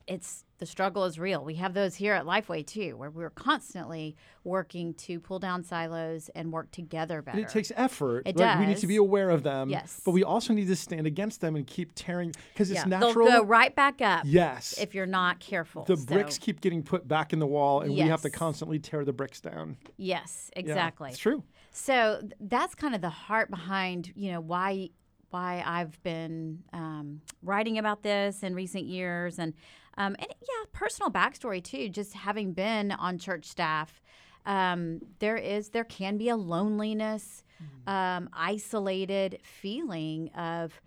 it's 0.08 0.46
the 0.60 0.66
struggle 0.66 1.04
is 1.04 1.20
real. 1.20 1.44
We 1.44 1.56
have 1.56 1.74
those 1.74 1.96
here 1.96 2.14
at 2.14 2.26
Lifeway 2.26 2.66
too, 2.66 2.96
where 2.96 3.10
we're 3.10 3.30
constantly 3.30 4.16
working 4.46 4.94
to 4.94 5.20
pull 5.20 5.40
down 5.40 5.64
silos 5.64 6.30
and 6.36 6.54
work 6.54 6.72
together 6.72 7.22
better. 7.22 7.38
And 7.38 7.46
it 7.46 7.52
takes 7.52 7.72
effort. 7.76 8.24
It 8.26 8.40
right? 8.40 8.60
We 8.60 8.68
need 8.68 8.78
to 8.78 8.88
be 8.88 8.96
aware 8.96 9.30
of 9.30 9.44
them. 9.44 9.70
Yes. 9.70 10.02
But 10.06 10.12
we 10.12 10.24
also 10.24 10.54
need 10.54 10.68
to 10.68 10.76
stand 10.76 11.06
against 11.06 11.42
them 11.42 11.56
and 11.56 11.68
keep 11.68 11.92
tearing 11.96 12.34
because 12.54 12.72
it's 12.72 12.80
yeah, 12.82 12.86
natural. 12.86 13.28
they'll 13.28 13.42
go 13.42 13.46
right 13.46 13.76
back 13.76 14.02
up 14.02 14.24
yes. 14.26 14.76
if 14.80 14.96
you're 14.96 15.06
not 15.06 15.40
careful. 15.40 15.84
the 15.84 15.98
So, 15.98 16.06
bricks 16.06 16.38
keep 16.38 16.62
getting 16.62 16.82
put 16.84 17.08
back 17.08 17.34
in 17.34 17.40
the 17.40 17.48
wall, 17.48 17.82
and 17.82 17.94
we 17.94 18.00
have 18.02 18.22
to 18.22 18.30
constantly 18.30 18.80
tear 18.80 19.04
the 19.04 19.14
bricks 19.14 19.42
down. 19.42 19.78
Yes, 19.98 20.50
Yeah, 20.56 20.62
exactly. 20.62 21.10
it's 21.10 21.20
true. 21.20 21.44
So 21.72 22.22
that's 22.40 22.76
kind 22.76 22.94
of 22.96 23.02
the 23.02 23.10
heart 23.10 23.50
behind 23.50 24.14
you 24.16 24.32
know 24.32 24.40
why 24.40 24.92
why 25.34 25.64
I've 25.66 26.02
been 26.04 26.64
um, 26.72 27.22
writing 27.42 27.78
about 27.80 28.04
this 28.04 28.44
in 28.44 28.54
recent 28.54 28.86
years, 28.86 29.40
and 29.40 29.54
um, 29.98 30.16
and 30.20 30.28
yeah, 30.30 30.66
personal 30.72 31.12
backstory 31.12 31.64
too. 31.64 31.90
Just 31.90 32.14
having 32.14 32.54
been 32.54 32.92
on 32.92 33.18
church 33.18 33.46
staff, 33.46 34.02
um, 34.46 35.02
there 35.20 35.38
is 35.38 35.70
there 35.70 35.84
can 35.84 36.18
be 36.18 36.30
a 36.30 36.36
loneliness, 36.36 37.44
um, 37.88 38.30
isolated 38.34 39.40
feeling 39.44 40.30
of, 40.36 40.80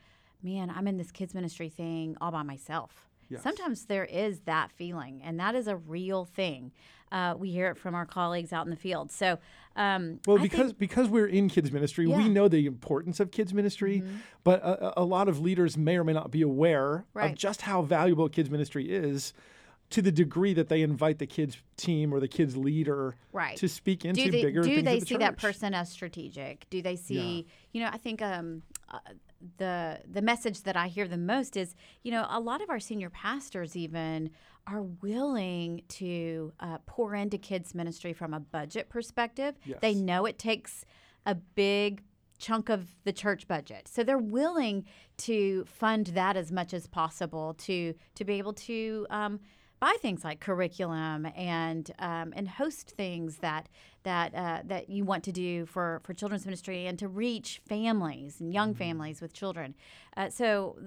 man, 0.43 0.73
I'm 0.75 0.87
in 0.87 0.97
this 0.97 1.11
kids 1.11 1.35
ministry 1.35 1.69
thing 1.69 2.17
all 2.21 2.31
by 2.31 2.43
myself. 2.43 3.09
Yes. 3.29 3.43
Sometimes 3.43 3.87
there 3.87 4.05
is 4.05 4.41
that 4.41 4.71
feeling, 4.71 5.21
and 5.25 5.41
that 5.41 5.57
is 5.57 5.67
a 5.67 5.77
real 5.77 6.25
thing. 6.25 6.71
Uh, 7.13 7.35
we 7.39 7.51
hear 7.51 7.69
it 7.71 7.77
from 7.79 7.95
our 7.95 8.05
colleagues 8.07 8.53
out 8.53 8.67
in 8.67 8.71
the 8.71 8.77
field. 8.77 9.11
So, 9.13 9.39
um, 9.77 10.19
Well, 10.27 10.39
I 10.39 10.41
think- 10.41 10.51
because 10.53 10.73
because 10.73 11.09
we're 11.09 11.27
in 11.29 11.49
kids 11.49 11.71
ministry, 11.71 12.07
we 12.07 12.13
Yeah. 12.13 12.19
Mm-hmm. 12.21 12.33
know 12.33 12.49
the 12.49 12.67
importance 12.67 13.21
of 13.21 13.31
kids 13.31 13.55
ministry, 13.55 14.03
but 14.43 14.61
a, 14.63 15.01
a- 15.01 15.05
lot 15.05 15.29
of 15.29 15.39
leaders 15.41 15.77
may 15.77 15.97
or 15.97 16.05
may 16.05 16.13
not 16.13 16.31
be 16.31 16.43
aware 16.43 17.05
of 17.15 17.35
just 17.37 17.63
how 17.63 17.83
valuable 17.83 18.29
kids 18.29 18.51
ministry 18.51 18.91
is. 18.91 19.33
To 19.91 20.03
the 20.03 20.11
degree 20.11 20.53
that 20.53 20.69
they 20.69 20.83
invite 20.83 21.21
the 21.21 21.29
kids 21.29 21.59
team 21.77 22.13
or 22.13 22.19
the 22.19 22.27
kids 22.27 22.57
leader 22.57 23.15
Right. 23.33 23.57
to 23.59 23.69
speak 23.69 24.05
into 24.05 24.25
do 24.25 24.31
they, 24.33 24.43
bigger 24.43 24.63
do 24.63 24.69
things 24.75 24.85
they 24.85 24.99
the 24.99 25.07
see 25.07 25.17
that 25.19 25.37
person 25.37 25.75
as 25.75 25.89
strategic? 25.93 26.69
Do 26.71 26.83
they 26.83 26.97
see, 26.97 27.47
you 27.71 27.81
know, 27.81 27.89
I 27.93 27.97
think 27.97 28.21
um, 28.21 28.63
uh, 28.91 28.99
the 29.59 30.01
the 30.11 30.23
message 30.23 30.63
that 30.63 30.77
I 30.77 30.89
hear 30.89 31.07
the 31.09 31.17
most 31.19 31.57
is, 31.57 31.75
you 32.03 32.11
know, 32.11 32.27
a 32.29 32.41
lot 32.41 32.63
of 32.63 32.71
our 32.71 32.81
senior 32.81 33.11
pastors 33.11 33.77
even 33.77 34.31
are 34.67 34.83
willing 34.83 35.83
to 35.89 36.53
uh, 36.61 36.79
pour 36.87 37.15
into 37.15 37.39
kids 37.39 37.75
ministry 37.75 38.13
from 38.13 38.35
a 38.35 38.41
budget 38.41 38.89
perspective. 38.89 39.55
They 39.81 39.95
know 39.95 40.27
it 40.27 40.39
takes 40.39 40.85
a 41.25 41.35
big 41.35 42.03
chunk 42.39 42.69
of 42.69 42.89
the 43.05 43.13
church 43.13 43.49
budget. 43.49 43.89
So 43.89 44.03
they're 44.03 44.19
willing 44.19 44.85
to 45.19 45.65
fund 45.65 46.07
that 46.09 46.37
as 46.37 46.53
much 46.53 46.75
as 46.75 46.87
possible 46.87 47.55
to 47.59 47.95
to 48.15 48.25
be 48.25 48.35
able 48.35 48.53
to 48.55 49.07
um, 49.11 49.41
buy 49.81 49.97
things 50.01 50.25
like 50.25 50.41
curriculum 50.41 51.27
and 51.37 51.91
um, 51.99 52.33
and 52.37 52.49
host 52.49 52.91
things 52.97 53.39
that 53.39 53.69
that 54.07 54.35
uh, 54.35 54.61
that 54.65 54.89
you 54.89 55.05
want 55.05 55.23
to 55.25 55.33
do 55.33 55.67
for 55.67 56.01
for 56.05 56.15
children's 56.15 56.47
ministry 56.47 56.87
and 56.87 56.99
to 56.99 57.09
reach 57.09 57.61
families 57.69 58.41
and 58.41 58.53
young 58.53 58.73
families 58.75 59.21
with 59.21 59.33
children. 59.33 59.75
Uh, 60.17 60.31
so 60.31 60.79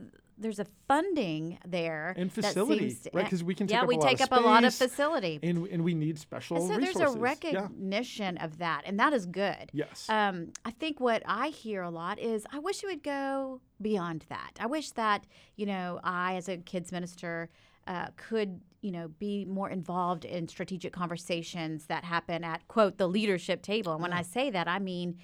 there's 0.41 0.57
a 0.59 0.65
funding 0.88 1.59
there 1.67 2.13
And 2.17 2.29
that 2.31 2.45
facility, 2.45 2.93
to- 3.03 3.09
right? 3.13 3.29
'Cause 3.29 3.43
we 3.43 3.53
can 3.53 3.67
take 3.67 3.73
yeah 3.75 3.79
up 3.81 3.83
a 3.83 3.88
we 3.88 3.97
lot 3.97 4.03
of 4.05 4.09
take 4.09 4.21
up 4.21 4.31
a 4.31 4.39
lot 4.39 4.63
of 4.63 4.73
facility. 4.73 5.38
and 5.43 5.67
and 5.67 5.83
we 5.83 5.93
need 5.93 6.17
special 6.17 6.55
And 6.57 6.65
so 6.67 6.75
resources. 6.77 6.97
there's 6.97 7.15
a 7.15 7.17
Yeah. 7.17 7.23
recognition 7.31 8.38
of 8.38 8.57
that, 8.59 8.83
and 8.85 8.97
that 9.01 9.11
is 9.11 9.25
good. 9.25 9.69
Yes. 9.73 10.07
Um, 10.09 10.53
I 10.63 10.71
think 10.71 11.01
what 11.01 11.21
I 11.25 11.49
hear 11.49 11.81
a 11.81 11.89
lot 11.89 12.19
is 12.19 12.45
I 12.53 12.59
wish 12.59 12.81
you 12.83 12.89
would 12.89 13.03
go 13.03 13.59
beyond 13.81 14.25
that. 14.29 14.51
I 14.61 14.65
wish 14.65 14.91
that, 14.91 15.25
you 15.57 15.65
know, 15.65 15.99
I, 16.05 16.35
as 16.35 16.47
a 16.47 16.57
kids 16.57 16.91
minister, 16.93 17.49
uh, 17.89 18.08
could 18.15 18.62
you 18.81 18.91
know 18.91 19.10
be 19.19 19.43
more 19.43 19.69
involved 19.69 20.24
in 20.24 20.48
strategic 20.48 20.93
conversations 20.93 21.88
that 21.88 22.05
happen 22.05 22.43
at 22.46 22.65
quote 22.69 22.98
the 22.98 23.08
leadership 23.08 23.62
table. 23.62 23.93
And 23.93 24.01
when 24.01 24.13
I 24.13 24.22
say 24.22 24.50
that, 24.51 24.67
I 24.69 24.79
mean 24.79 25.17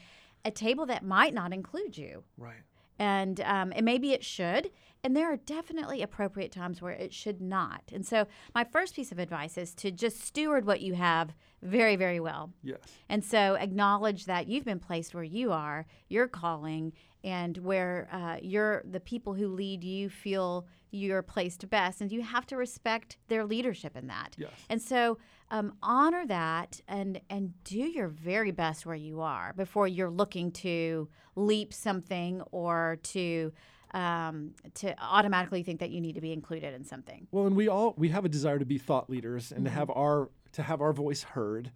a 0.44 0.52
table 0.52 0.86
that 0.88 1.04
might 1.04 1.34
not 1.34 1.54
include 1.54 1.98
you 1.98 2.24
Right. 2.38 2.62
And 3.00 3.42
um, 3.42 3.74
and 3.76 3.86
maybe 3.86 4.12
it 4.14 4.24
should 4.24 4.72
and 5.04 5.16
there 5.16 5.32
are 5.32 5.38
definitely 5.38 6.02
appropriate 6.02 6.52
times 6.52 6.82
where 6.82 6.94
it 6.94 7.14
should 7.14 7.42
not 7.42 7.82
and 7.94 8.06
so 8.06 8.26
my 8.54 8.64
first 8.64 8.96
piece 8.96 9.12
of 9.12 9.20
advice 9.20 9.58
is 9.58 9.74
to 9.76 9.92
just 9.92 10.22
steward 10.22 10.66
what 10.66 10.82
you 10.82 10.94
have 10.94 11.34
very 11.62 11.96
very 11.96 12.20
well 12.20 12.52
Yes. 12.64 12.80
and 13.10 13.24
so 13.24 13.56
acknowledge 13.56 14.26
that 14.26 14.48
you've 14.48 14.66
been 14.66 14.80
placed 14.80 15.14
where 15.14 15.24
you 15.24 15.52
are 15.52 15.86
your 16.10 16.28
calling 16.28 16.94
and 17.24 17.58
where 17.58 18.08
uh, 18.12 18.38
you're 18.42 18.84
the 18.90 19.00
people 19.00 19.34
who 19.34 19.48
lead 19.48 19.84
you 19.84 20.10
feel 20.10 20.66
you're 20.92 21.24
placed 21.24 21.70
best 21.70 22.00
and 22.02 22.12
you 22.12 22.22
have 22.22 22.46
to 22.46 22.56
respect 22.56 23.18
their 23.28 23.44
leadership 23.46 23.98
in 23.98 24.08
that 24.08 24.36
Yes. 24.38 24.52
and 24.70 24.82
so 24.82 25.18
um, 25.56 25.74
honor 25.82 26.26
that 26.28 26.82
and 26.88 27.22
and 27.30 27.54
do 27.64 27.78
your 27.80 28.08
very 28.08 28.52
best 28.52 28.86
where 28.86 28.96
you 28.96 29.22
are 29.22 29.54
before 29.56 29.88
you're 29.88 30.10
looking 30.10 30.52
to 30.52 31.08
leap 31.36 31.74
something 31.74 32.42
or 32.52 32.98
to 33.04 33.52
um, 33.94 34.52
to 34.74 34.94
automatically 35.02 35.64
think 35.64 35.80
that 35.80 35.90
you 35.90 36.02
need 36.02 36.16
to 36.16 36.22
be 36.22 36.34
included 36.34 36.74
in 36.74 36.84
something. 36.84 37.28
Well, 37.32 37.48
and 37.48 37.56
we 37.56 37.68
all 37.70 37.94
we 37.98 38.10
have 38.10 38.26
a 38.26 38.30
desire 38.30 38.60
to 38.60 38.66
be 38.66 38.78
thought 38.78 39.10
leaders 39.10 39.52
and 39.52 39.64
to 39.66 39.70
Mm-hmm. 39.72 39.80
have 39.80 39.90
our 39.92 40.30
to 40.54 40.64
have 40.64 40.82
our 40.82 40.94
voice 40.94 41.24
heard. 41.24 41.72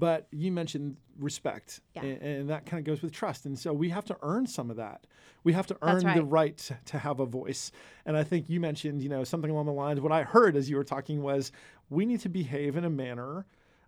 But 0.00 0.26
you 0.32 0.50
mentioned 0.50 0.96
respect, 1.18 1.80
Yeah. 1.94 2.02
and, 2.02 2.22
and 2.22 2.50
that 2.50 2.64
kind 2.66 2.80
of 2.80 2.84
goes 2.86 3.02
with 3.02 3.12
trust. 3.12 3.44
And 3.46 3.58
so 3.58 3.72
we 3.72 3.90
have 3.90 4.06
to 4.06 4.16
earn 4.22 4.46
some 4.46 4.70
of 4.70 4.76
that. 4.76 5.06
We 5.44 5.52
have 5.52 5.66
to 5.68 5.76
earn 5.82 6.02
That's 6.02 6.16
the 6.16 6.24
right. 6.24 6.30
right 6.48 6.56
to, 6.58 6.78
to 6.86 6.98
have 6.98 7.20
a 7.20 7.26
voice. 7.26 7.70
And 8.06 8.16
I 8.16 8.24
think 8.24 8.48
you 8.48 8.60
mentioned, 8.60 9.02
you 9.02 9.08
know, 9.10 9.22
something 9.24 9.50
along 9.50 9.66
the 9.66 9.72
lines. 9.72 10.00
What 10.00 10.12
I 10.12 10.22
heard 10.22 10.56
as 10.56 10.68
you 10.70 10.76
were 10.76 10.84
talking 10.84 11.22
was, 11.22 11.52
we 11.90 12.06
need 12.06 12.20
to 12.20 12.28
behave 12.30 12.76
in 12.76 12.84
a 12.84 12.90
manner 12.90 13.46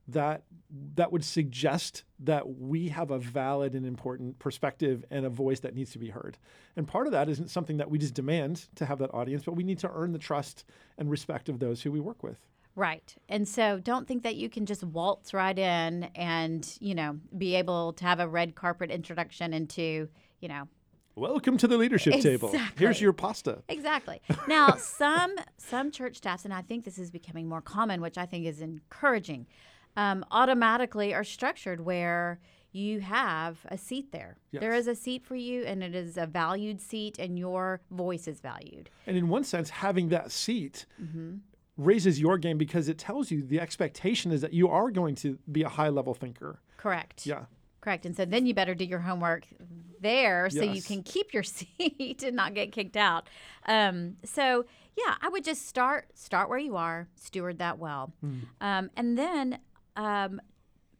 that 0.08 0.42
that 0.96 1.12
would 1.12 1.24
suggest 1.24 2.02
that 2.18 2.58
we 2.58 2.88
have 2.88 3.10
a 3.12 3.18
valid 3.18 3.74
and 3.74 3.86
important 3.86 4.38
perspective 4.38 5.04
and 5.10 5.24
a 5.24 5.30
voice 5.30 5.60
that 5.60 5.74
needs 5.74 5.92
to 5.92 5.98
be 5.98 6.10
heard. 6.10 6.36
And 6.76 6.86
part 6.88 7.06
of 7.06 7.12
that 7.12 7.28
isn't 7.28 7.50
something 7.50 7.76
that 7.78 7.90
we 7.90 7.98
just 7.98 8.12
demand 8.14 8.66
to 8.74 8.84
have 8.84 8.98
that 8.98 9.14
audience, 9.14 9.44
but 9.44 9.52
we 9.54 9.62
need 9.62 9.78
to 9.78 9.90
earn 9.94 10.12
the 10.12 10.18
trust 10.18 10.64
and 10.98 11.08
respect 11.10 11.48
of 11.48 11.60
those 11.60 11.82
who 11.82 11.92
we 11.92 12.00
work 12.00 12.22
with. 12.22 12.38
Right. 12.74 13.14
And 13.28 13.46
so 13.46 13.78
don't 13.78 14.08
think 14.08 14.22
that 14.22 14.36
you 14.36 14.48
can 14.48 14.64
just 14.66 14.82
waltz 14.82 15.34
right 15.34 15.58
in 15.58 16.04
and, 16.14 16.66
you 16.80 16.94
know, 16.94 17.18
be 17.36 17.54
able 17.56 17.92
to 17.94 18.04
have 18.04 18.18
a 18.20 18.26
red 18.28 18.54
carpet 18.54 18.90
introduction 18.90 19.52
into, 19.52 20.08
you 20.40 20.48
know, 20.48 20.68
Welcome 21.14 21.58
to 21.58 21.68
the 21.68 21.76
leadership 21.76 22.22
table. 22.22 22.54
Here's 22.78 22.98
your 22.98 23.12
pasta. 23.12 23.62
Exactly. 23.68 24.22
Now, 24.48 24.70
some 24.78 25.34
some 25.58 25.90
church 25.90 26.16
staffs, 26.16 26.46
and 26.46 26.54
I 26.54 26.62
think 26.62 26.86
this 26.86 26.96
is 26.98 27.10
becoming 27.10 27.46
more 27.46 27.60
common, 27.60 28.00
which 28.00 28.16
I 28.16 28.24
think 28.24 28.46
is 28.46 28.62
encouraging, 28.62 29.46
um, 29.94 30.24
automatically 30.30 31.12
are 31.12 31.22
structured 31.22 31.82
where 31.84 32.40
you 32.72 33.00
have 33.00 33.58
a 33.68 33.76
seat 33.76 34.10
there. 34.10 34.38
There 34.54 34.72
Yes. 34.72 34.80
is 34.80 34.88
a 34.88 34.94
seat 34.94 35.26
for 35.26 35.36
you, 35.36 35.64
and 35.64 35.82
it 35.82 35.94
is 35.94 36.16
a 36.16 36.24
valued 36.26 36.80
seat, 36.80 37.18
and 37.18 37.38
your 37.38 37.82
voice 37.90 38.26
is 38.26 38.40
valued. 38.40 38.88
And 39.06 39.14
in 39.14 39.28
one 39.28 39.44
sense, 39.44 39.68
having 39.68 40.08
that 40.08 40.30
seat 40.30 40.86
Mm-hmm. 40.98 41.34
Raises 41.76 42.20
your 42.20 42.38
game 42.38 42.58
because 42.58 42.88
it 42.88 42.98
tells 42.98 43.30
you 43.30 43.42
the 43.42 43.60
expectation 43.60 44.30
is 44.30 44.40
that 44.40 44.52
you 44.52 44.68
are 44.68 44.90
going 44.90 45.14
to 45.16 45.38
be 45.50 45.62
a 45.62 45.68
high 45.68 45.88
level 45.88 46.14
thinker. 46.14 46.60
Correct. 46.76 47.26
Yeah. 47.26 47.44
Correct. 47.80 48.06
And 48.06 48.16
so 48.16 48.24
then 48.24 48.46
you 48.46 48.54
better 48.54 48.74
do 48.74 48.84
your 48.84 49.00
homework 49.00 49.46
there 50.00 50.48
so 50.50 50.62
you 50.62 50.82
can 50.82 51.02
keep 51.02 51.34
your 51.34 51.42
seat 51.42 52.22
and 52.22 52.36
not 52.36 52.54
get 52.54 52.70
kicked 52.72 52.96
out. 52.96 53.28
Um, 53.66 54.16
so 54.24 54.64
yeah, 54.96 55.16
I 55.20 55.28
would 55.28 55.44
just 55.44 55.66
start 55.66 56.06
start 56.14 56.48
where 56.48 56.58
you 56.58 56.76
are, 56.76 57.08
steward 57.16 57.58
that 57.58 57.78
well, 57.78 58.12
um, 58.60 58.90
and 58.96 59.18
then 59.18 59.58
um, 59.96 60.40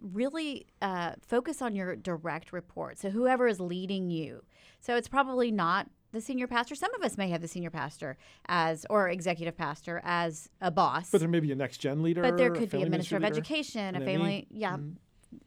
really 0.00 0.66
uh, 0.80 1.12
focus 1.20 1.62
on 1.62 1.76
your 1.76 1.94
direct 1.94 2.52
report. 2.52 2.98
So 2.98 3.10
whoever 3.10 3.46
is 3.46 3.60
leading 3.60 4.10
you. 4.10 4.42
So 4.80 4.96
it's 4.96 5.08
probably 5.08 5.50
not 5.52 5.88
the 6.12 6.20
senior 6.20 6.46
pastor. 6.46 6.74
Some 6.74 6.94
of 6.94 7.02
us 7.02 7.16
may 7.16 7.28
have 7.30 7.40
the 7.40 7.48
senior 7.48 7.70
pastor 7.70 8.16
as 8.46 8.86
or 8.90 9.08
executive 9.08 9.56
pastor 9.56 10.00
as 10.04 10.48
a 10.60 10.70
boss. 10.70 11.10
But 11.10 11.20
there 11.20 11.28
may 11.28 11.40
be 11.40 11.52
a 11.52 11.56
next 11.56 11.78
gen 11.78 12.02
leader. 12.02 12.22
But 12.22 12.36
there 12.36 12.50
could 12.50 12.70
be 12.70 12.82
a 12.82 12.88
minister 12.88 13.16
of 13.16 13.22
leader. 13.22 13.34
education, 13.34 13.96
a 13.96 14.00
family, 14.00 14.46
ME. 14.50 14.58
yeah. 14.58 14.76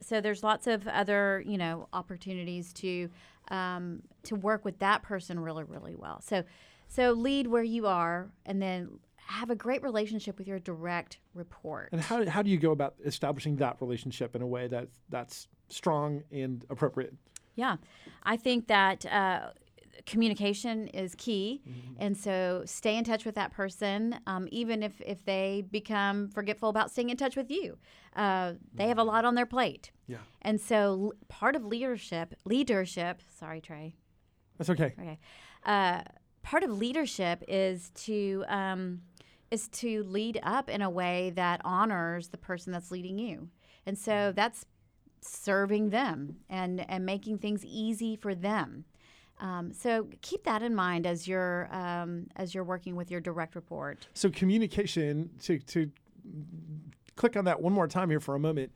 So 0.01 0.19
there's 0.19 0.43
lots 0.43 0.65
of 0.67 0.87
other, 0.87 1.43
you 1.45 1.57
know, 1.57 1.87
opportunities 1.93 2.73
to 2.73 3.09
um, 3.49 4.01
to 4.23 4.35
work 4.35 4.65
with 4.65 4.79
that 4.79 5.03
person 5.03 5.39
really, 5.39 5.63
really 5.63 5.95
well. 5.95 6.19
So, 6.21 6.43
so 6.87 7.11
lead 7.11 7.45
where 7.45 7.63
you 7.63 7.85
are, 7.85 8.31
and 8.45 8.59
then 8.59 8.99
have 9.27 9.49
a 9.49 9.55
great 9.55 9.83
relationship 9.83 10.37
with 10.37 10.47
your 10.47 10.59
direct 10.59 11.19
report. 11.33 11.89
And 11.91 12.01
how, 12.01 12.27
how 12.27 12.41
do 12.41 12.49
you 12.49 12.57
go 12.57 12.71
about 12.71 12.95
establishing 13.03 13.55
that 13.57 13.77
relationship 13.79 14.35
in 14.35 14.41
a 14.41 14.47
way 14.47 14.67
that 14.67 14.87
that's 15.09 15.47
strong 15.69 16.23
and 16.31 16.63
appropriate? 16.69 17.13
Yeah, 17.55 17.77
I 18.23 18.37
think 18.37 18.67
that 18.67 19.05
uh, 19.05 19.49
communication 20.05 20.87
is 20.89 21.15
key, 21.15 21.61
and 21.97 22.15
so 22.17 22.63
stay 22.65 22.97
in 22.97 23.03
touch 23.03 23.25
with 23.25 23.35
that 23.35 23.51
person, 23.51 24.19
um, 24.27 24.47
even 24.51 24.83
if 24.83 25.01
if 25.01 25.23
they 25.25 25.63
become 25.71 26.29
forgetful 26.29 26.69
about 26.69 26.91
staying 26.91 27.09
in 27.09 27.17
touch 27.17 27.35
with 27.35 27.49
you. 27.51 27.77
Uh, 28.15 28.53
they 28.73 28.87
have 28.87 28.97
a 28.97 29.03
lot 29.03 29.25
on 29.25 29.35
their 29.35 29.45
plate, 29.45 29.91
Yeah. 30.07 30.17
and 30.41 30.59
so 30.61 30.77
l- 30.77 31.13
part 31.27 31.55
of 31.55 31.65
leadership, 31.65 32.33
leadership. 32.45 33.21
Sorry, 33.37 33.61
Trey. 33.61 33.95
That's 34.57 34.69
okay. 34.69 34.93
Okay, 34.99 35.19
uh, 35.65 36.01
part 36.43 36.63
of 36.63 36.71
leadership 36.71 37.43
is 37.47 37.89
to 38.05 38.45
um, 38.47 39.01
is 39.51 39.67
to 39.69 40.03
lead 40.03 40.39
up 40.43 40.69
in 40.69 40.81
a 40.81 40.89
way 40.89 41.31
that 41.35 41.61
honors 41.65 42.29
the 42.29 42.37
person 42.37 42.71
that's 42.71 42.91
leading 42.91 43.17
you, 43.17 43.49
and 43.85 43.97
so 43.97 44.31
that's 44.35 44.65
serving 45.21 45.89
them 45.89 46.37
and 46.49 46.87
and 46.89 47.05
making 47.05 47.37
things 47.39 47.65
easy 47.65 48.15
for 48.15 48.35
them. 48.35 48.85
Um, 49.39 49.73
so 49.73 50.07
keep 50.21 50.43
that 50.45 50.61
in 50.63 50.73
mind 50.73 51.05
as 51.05 51.27
you're 51.27 51.67
um, 51.71 52.27
as 52.35 52.53
you're 52.53 52.63
working 52.63 52.95
with 52.95 53.11
your 53.11 53.19
direct 53.19 53.55
report. 53.55 54.07
So 54.13 54.29
communication 54.29 55.29
to 55.43 55.59
to 55.59 55.91
click 57.15 57.35
on 57.35 57.45
that 57.45 57.61
one 57.61 57.73
more 57.73 57.87
time 57.87 58.09
here 58.09 58.19
for 58.19 58.35
a 58.35 58.39
moment. 58.39 58.71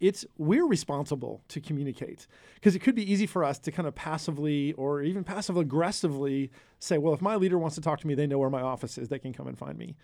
It's 0.00 0.24
we're 0.38 0.66
responsible 0.66 1.42
to 1.48 1.60
communicate 1.60 2.28
because 2.54 2.76
it 2.76 2.78
could 2.78 2.94
be 2.94 3.10
easy 3.10 3.26
for 3.26 3.42
us 3.44 3.58
to 3.60 3.72
kind 3.72 3.88
of 3.88 3.94
passively 3.94 4.72
or 4.74 5.02
even 5.02 5.24
passive 5.24 5.56
aggressively 5.56 6.50
say, 6.78 6.98
well, 6.98 7.12
if 7.12 7.20
my 7.20 7.34
leader 7.34 7.58
wants 7.58 7.74
to 7.74 7.80
talk 7.80 8.00
to 8.00 8.06
me, 8.06 8.14
they 8.14 8.26
know 8.26 8.38
where 8.38 8.50
my 8.50 8.62
office 8.62 8.96
is, 8.96 9.08
they 9.08 9.18
can 9.18 9.32
come 9.32 9.48
and 9.48 9.58
find 9.58 9.76
me. 9.76 9.96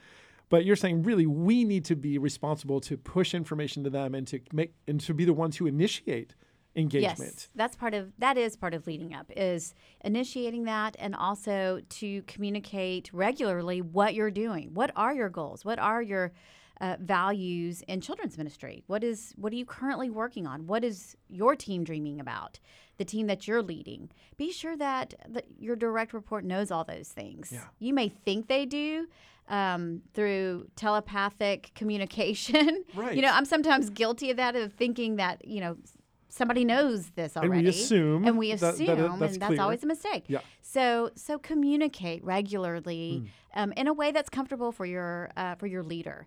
But 0.48 0.64
you're 0.64 0.76
saying 0.76 1.04
really 1.04 1.26
we 1.26 1.64
need 1.64 1.84
to 1.86 1.96
be 1.96 2.18
responsible 2.18 2.80
to 2.82 2.96
push 2.96 3.34
information 3.34 3.84
to 3.84 3.90
them 3.90 4.14
and 4.14 4.26
to 4.26 4.40
make 4.52 4.74
and 4.88 5.00
to 5.00 5.14
be 5.14 5.24
the 5.24 5.32
ones 5.32 5.56
who 5.56 5.66
initiate 5.66 6.34
engagement. 6.76 7.18
Yes, 7.34 7.48
that's 7.54 7.76
part 7.76 7.94
of 7.94 8.12
that 8.18 8.36
is 8.36 8.56
part 8.56 8.74
of 8.74 8.86
leading 8.86 9.14
up 9.14 9.30
is 9.36 9.74
initiating 10.04 10.64
that 10.64 10.96
and 10.98 11.14
also 11.14 11.80
to 11.88 12.22
communicate 12.22 13.10
regularly 13.12 13.80
what 13.80 14.14
you're 14.14 14.30
doing. 14.30 14.74
What 14.74 14.90
are 14.96 15.14
your 15.14 15.28
goals? 15.28 15.64
What 15.64 15.78
are 15.78 16.02
your 16.02 16.32
uh, 16.80 16.96
values 17.00 17.82
in 17.86 18.00
children's 18.00 18.36
ministry? 18.36 18.82
What 18.86 19.04
is 19.04 19.32
what 19.36 19.52
are 19.52 19.56
you 19.56 19.64
currently 19.64 20.10
working 20.10 20.46
on? 20.46 20.66
What 20.66 20.84
is 20.84 21.16
your 21.28 21.54
team 21.54 21.84
dreaming 21.84 22.20
about? 22.20 22.58
The 22.96 23.04
team 23.04 23.26
that 23.26 23.48
you're 23.48 23.62
leading. 23.62 24.10
Be 24.36 24.52
sure 24.52 24.76
that, 24.76 25.14
that 25.28 25.46
your 25.58 25.74
direct 25.74 26.12
report 26.12 26.44
knows 26.44 26.70
all 26.70 26.84
those 26.84 27.08
things. 27.08 27.50
Yeah. 27.52 27.64
You 27.80 27.92
may 27.92 28.08
think 28.08 28.46
they 28.46 28.66
do 28.66 29.08
um, 29.48 30.02
through 30.14 30.68
telepathic 30.76 31.72
communication. 31.74 32.84
Right. 32.94 33.14
You 33.14 33.22
know, 33.22 33.32
I'm 33.32 33.44
sometimes 33.44 33.90
guilty 33.90 34.30
of 34.30 34.36
that, 34.38 34.56
of 34.56 34.72
thinking 34.72 35.16
that 35.16 35.44
you 35.46 35.60
know 35.60 35.76
somebody 36.34 36.64
knows 36.64 37.10
this 37.10 37.36
already. 37.36 37.52
And 37.58 37.62
we 37.64 37.68
assume 37.68 38.24
and 38.26 38.38
we 38.38 38.50
that- 38.52 38.60
that 38.60 38.74
assume, 38.74 38.86
that's 39.20 39.32
and 39.34 39.42
that's 39.42 39.48
clear. 39.50 39.60
always 39.60 39.82
a 39.82 39.86
mistake. 39.86 40.24
Yeah. 40.28 40.40
So 40.62 41.10
so 41.14 41.38
communicate 41.38 42.24
regularly 42.24 43.30
Hmm. 43.54 43.60
um, 43.60 43.72
in 43.72 43.86
a 43.88 43.92
way 43.92 44.10
that's 44.12 44.28
comfortable 44.30 44.72
for 44.72 44.86
your 44.86 45.30
uh, 45.36 45.54
for 45.54 45.66
your 45.66 45.82
leader. 45.82 46.26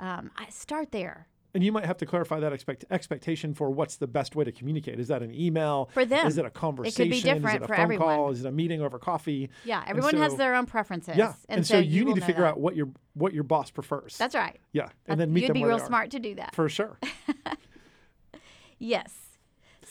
Um, 0.00 0.30
I 0.36 0.48
start 0.50 0.90
there 0.90 1.28
And 1.54 1.62
you 1.62 1.70
might 1.70 1.84
have 1.86 1.96
to 1.98 2.06
clarify 2.06 2.40
that 2.40 2.52
expect- 2.52 2.84
expectation 2.90 3.54
for 3.54 3.70
what's 3.70 3.94
the 3.96 4.08
best 4.08 4.34
way 4.34 4.42
to 4.44 4.50
communicate. 4.50 4.98
Is 4.98 5.06
that 5.06 5.22
an 5.22 5.32
email? 5.32 5.88
For 5.94 6.04
them. 6.04 6.26
Is 6.26 6.36
it 6.36 6.44
a 6.44 6.50
conversation? 6.50 7.02
It 7.02 7.04
could 7.04 7.10
be 7.12 7.16
Is 7.18 7.22
different 7.22 7.56
it 7.60 7.62
a 7.62 7.68
for 7.68 7.74
phone 7.76 7.82
everyone. 7.84 8.08
call? 8.16 8.30
Is 8.32 8.44
it 8.44 8.48
a 8.48 8.50
meeting 8.50 8.82
over 8.82 8.98
coffee? 8.98 9.50
Yeah, 9.64 9.78
And 9.82 9.90
everyone 9.90 10.16
has 10.16 10.34
their 10.34 10.56
own 10.56 10.66
preferences. 10.66 11.16
Yeah. 11.16 11.34
and, 11.48 11.64
so, 11.64 11.78
you 11.78 12.06
will 12.06 12.14
need 12.14 12.20
to 12.22 12.26
figure 12.26 12.42
that. 12.42 12.48
out 12.54 12.60
what 12.60 12.74
your 12.74 12.88
what 13.14 13.32
your 13.32 13.44
boss 13.44 13.70
prefers. 13.70 14.18
That's 14.18 14.34
right. 14.34 14.58
yeah, 14.72 14.88
and 15.06 15.20
then 15.20 15.32
meet 15.32 15.42
You'd 15.42 15.50
them 15.50 15.54
be 15.54 15.60
where 15.60 15.68
real 15.68 15.78
they 15.78 15.84
are. 15.84 15.86
smart 15.86 16.10
to 16.10 16.18
do 16.18 16.34
that. 16.34 16.56
for 16.56 16.68
sure. 16.68 16.98
Yes. 18.78 19.23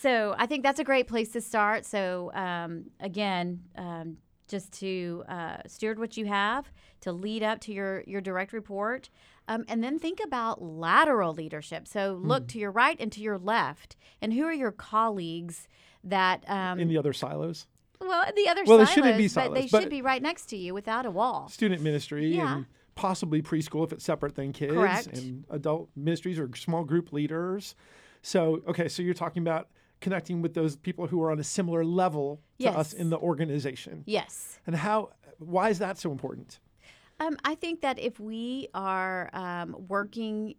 So 0.03 0.35
I 0.37 0.47
think 0.47 0.63
that's 0.63 0.79
a 0.81 0.83
great 0.83 1.07
place 1.07 1.29
to 1.29 1.39
start. 1.39 1.85
So 1.85 2.29
um, 2.33 2.87
again, 2.99 3.61
um, 3.77 4.17
just 4.49 4.73
to 4.81 5.23
uh, 5.29 5.57
steward 5.65 5.97
what 5.97 6.17
you 6.17 6.25
have 6.25 6.65
to 6.99 7.13
lead 7.13 7.41
up 7.41 7.61
to 7.61 7.71
your 7.73 8.03
your 8.05 8.19
direct 8.19 8.51
report, 8.51 9.09
um, 9.47 9.63
and 9.69 9.81
then 9.81 9.97
think 9.99 10.19
about 10.21 10.61
lateral 10.61 11.33
leadership. 11.33 11.87
So 11.87 12.19
look 12.21 12.47
to 12.49 12.59
your 12.59 12.71
right 12.71 12.97
and 12.99 13.11
to 13.13 13.21
your 13.21 13.37
left, 13.37 13.95
and 14.21 14.33
who 14.33 14.43
are 14.43 14.51
your 14.53 14.73
colleagues 14.73 15.69
that 16.03 16.43
um, 16.49 16.79
In 16.81 16.89
the 16.89 16.97
other 16.97 17.13
silos, 17.13 17.65
well 18.01 18.25
the 18.35 18.49
other 18.49 18.63
Well, 18.65 18.79
they 18.79 18.83
silos, 18.83 18.93
shouldn't 18.93 19.17
be 19.17 19.27
silos, 19.29 19.49
but 19.49 19.55
they 19.61 19.67
but- 19.71 19.81
should 19.83 19.89
be 19.89 20.01
right 20.01 20.21
next 20.21 20.47
to 20.47 20.57
you 20.57 20.73
without 20.73 21.05
a 21.05 21.11
wall. 21.11 21.47
student 21.47 21.81
ministry 21.81 22.35
Yeah. 22.35 22.55
and 22.57 22.65
possibly 22.95 23.41
preschool 23.41 23.85
if 23.85 23.93
it's 23.93 24.03
separate 24.03 24.35
than 24.35 24.51
kids, 24.51 24.73
Correct. 24.73 25.07
and 25.07 25.45
adult 25.49 25.89
ministries 25.95 26.37
or 26.37 26.49
small 26.55 26.83
group 26.83 27.13
leaders. 27.13 27.73
So, 28.21 28.61
okay, 28.67 28.87
so 28.89 29.01
you're 29.01 29.13
talking 29.13 29.41
about 29.41 29.69
connecting 30.03 30.41
with 30.41 30.53
those 30.53 30.75
people 30.75 31.07
who 31.07 31.23
are 31.23 31.31
on 31.31 31.39
a 31.39 31.43
similar 31.43 31.83
level 31.83 32.41
to 32.59 32.69
us 32.69 32.93
in 32.93 33.09
the 33.09 33.17
organization. 33.17 34.03
Yes. 34.05 34.59
And 34.67 34.75
how, 34.75 35.11
why 35.39 35.69
is 35.69 35.79
that 35.79 35.97
so 35.97 36.11
important? 36.11 36.59
Um, 37.21 37.37
I 37.45 37.55
think 37.55 37.81
that 37.81 37.97
if 37.99 38.19
we 38.19 38.67
are 38.73 39.29
um, 39.33 39.75
working 39.87 40.55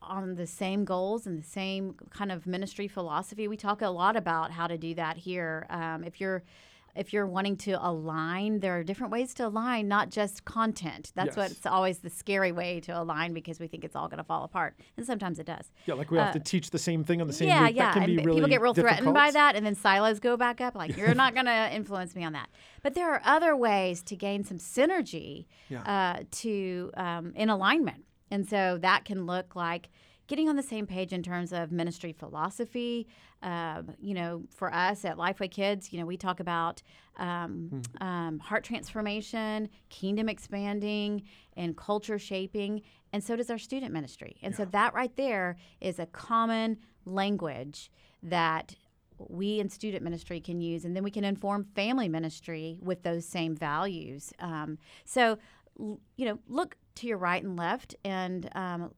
on 0.00 0.34
the 0.34 0.46
same 0.46 0.84
goals 0.84 1.26
and 1.26 1.38
the 1.38 1.46
same 1.46 1.94
kind 2.10 2.32
of 2.32 2.46
ministry 2.46 2.88
philosophy, 2.88 3.48
we 3.48 3.56
talk 3.56 3.82
a 3.82 3.88
lot 3.88 4.16
about 4.16 4.50
how 4.50 4.66
to 4.66 4.78
do 4.78 4.94
that 4.94 5.16
here. 5.18 5.66
Um, 5.68 6.02
if 6.02 6.20
you're 6.20 6.42
if 6.96 7.12
you're 7.12 7.26
wanting 7.26 7.56
to 7.58 7.72
align, 7.86 8.60
there 8.60 8.78
are 8.78 8.82
different 8.84 9.12
ways 9.12 9.34
to 9.34 9.46
align, 9.46 9.88
not 9.88 10.10
just 10.10 10.44
content. 10.44 11.12
That's 11.14 11.36
Yes. 11.36 11.36
what's 11.36 11.66
always 11.66 11.98
the 11.98 12.10
scary 12.10 12.52
way 12.52 12.80
to 12.80 12.92
align 13.00 13.32
because 13.34 13.60
we 13.60 13.66
think 13.66 13.84
it's 13.84 13.94
all 13.96 14.08
going 14.08 14.18
to 14.18 14.24
fall 14.24 14.44
apart, 14.44 14.76
and 14.96 15.04
sometimes 15.06 15.38
it 15.38 15.46
does. 15.46 15.70
Yeah, 15.86 15.94
like 15.94 16.10
we 16.10 16.18
have 16.18 16.32
to 16.32 16.40
teach 16.40 16.70
the 16.70 16.78
same 16.78 17.04
thing 17.04 17.20
on 17.20 17.26
the 17.26 17.32
same 17.32 17.48
Uh, 17.50 17.54
yeah, 17.54 17.66
week. 17.66 17.76
yeah. 17.76 17.98
And 17.98 18.24
really 18.24 18.36
people 18.36 18.48
get 18.48 18.60
real 18.60 18.74
threatened 18.74 19.12
by 19.14 19.30
that, 19.30 19.56
and 19.56 19.64
then 19.66 19.74
silos 19.74 20.20
go 20.20 20.36
back 20.36 20.60
up. 20.60 20.74
Like 20.74 20.96
you're 20.96 21.14
not 21.14 21.34
going 21.34 21.46
to 21.54 21.74
influence 21.74 22.14
me 22.16 22.24
on 22.24 22.32
that. 22.32 22.48
But 22.82 22.94
there 22.94 23.10
are 23.12 23.22
other 23.24 23.56
ways 23.56 24.02
to 24.04 24.16
gain 24.16 24.44
some 24.44 24.58
synergy 24.58 25.46
Yeah. 25.68 25.82
uh, 25.82 26.22
to 26.42 26.90
um, 26.96 27.32
in 27.34 27.48
alignment, 27.50 28.04
and 28.30 28.48
so 28.48 28.78
that 28.80 29.04
can 29.04 29.26
look 29.26 29.54
like 29.56 29.88
getting 30.26 30.48
on 30.48 30.56
the 30.56 30.62
same 30.62 30.86
page 30.86 31.12
in 31.12 31.22
terms 31.22 31.52
of 31.52 31.70
ministry 31.70 32.12
philosophy. 32.12 33.06
Um, 33.42 33.94
you 34.00 34.14
know, 34.14 34.42
for 34.50 34.72
us 34.72 35.04
at 35.04 35.16
Lifeway 35.16 35.50
Kids, 35.50 35.92
you 35.92 36.00
know, 36.00 36.06
we 36.06 36.16
talk 36.16 36.40
about 36.40 36.82
um, 37.16 37.82
um, 38.00 38.38
heart 38.38 38.64
transformation, 38.64 39.68
kingdom 39.88 40.28
expanding, 40.28 41.22
and 41.56 41.76
culture 41.76 42.18
shaping, 42.18 42.82
and 43.12 43.22
so 43.22 43.36
does 43.36 43.50
our 43.50 43.58
student 43.58 43.92
ministry. 43.92 44.36
And 44.42 44.54
so 44.54 44.64
that 44.66 44.94
right 44.94 45.14
there 45.16 45.56
is 45.80 45.98
a 45.98 46.06
common 46.06 46.78
language 47.04 47.90
that 48.22 48.74
we 49.18 49.60
in 49.60 49.68
student 49.68 50.02
ministry 50.02 50.40
can 50.40 50.60
use, 50.60 50.84
and 50.84 50.94
then 50.94 51.02
we 51.02 51.10
can 51.10 51.24
inform 51.24 51.64
family 51.74 52.08
ministry 52.08 52.78
with 52.82 53.02
those 53.02 53.24
same 53.24 53.54
values. 53.54 54.32
Um, 54.38 54.78
so, 55.04 55.38
you 55.78 56.26
know, 56.26 56.38
look 56.48 56.76
to 56.96 57.06
your 57.06 57.18
right 57.18 57.42
and 57.42 57.56
left 57.56 57.94
and 58.04 58.50
um, 58.54 58.92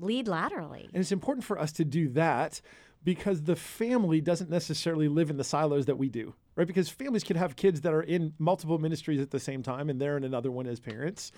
lead 0.00 0.28
laterally. 0.28 0.88
And 0.92 1.00
it's 1.00 1.12
important 1.12 1.44
for 1.44 1.58
us 1.58 1.72
to 1.72 1.84
do 1.84 2.08
that 2.10 2.60
because 3.04 3.42
the 3.42 3.56
family 3.56 4.20
doesn't 4.20 4.50
necessarily 4.50 5.08
live 5.08 5.30
in 5.30 5.36
the 5.36 5.44
silos 5.44 5.86
that 5.86 5.98
we 5.98 6.08
do, 6.08 6.34
right? 6.56 6.66
Because 6.66 6.88
families 6.88 7.22
can 7.22 7.36
have 7.36 7.54
kids 7.54 7.82
that 7.82 7.92
are 7.92 8.02
in 8.02 8.32
multiple 8.38 8.78
ministries 8.78 9.20
at 9.20 9.30
the 9.30 9.40
same 9.40 9.62
time 9.62 9.90
and 9.90 10.00
they're 10.00 10.16
in 10.16 10.24
another 10.24 10.50
one 10.50 10.66
as 10.66 10.80
parents. 10.80 11.30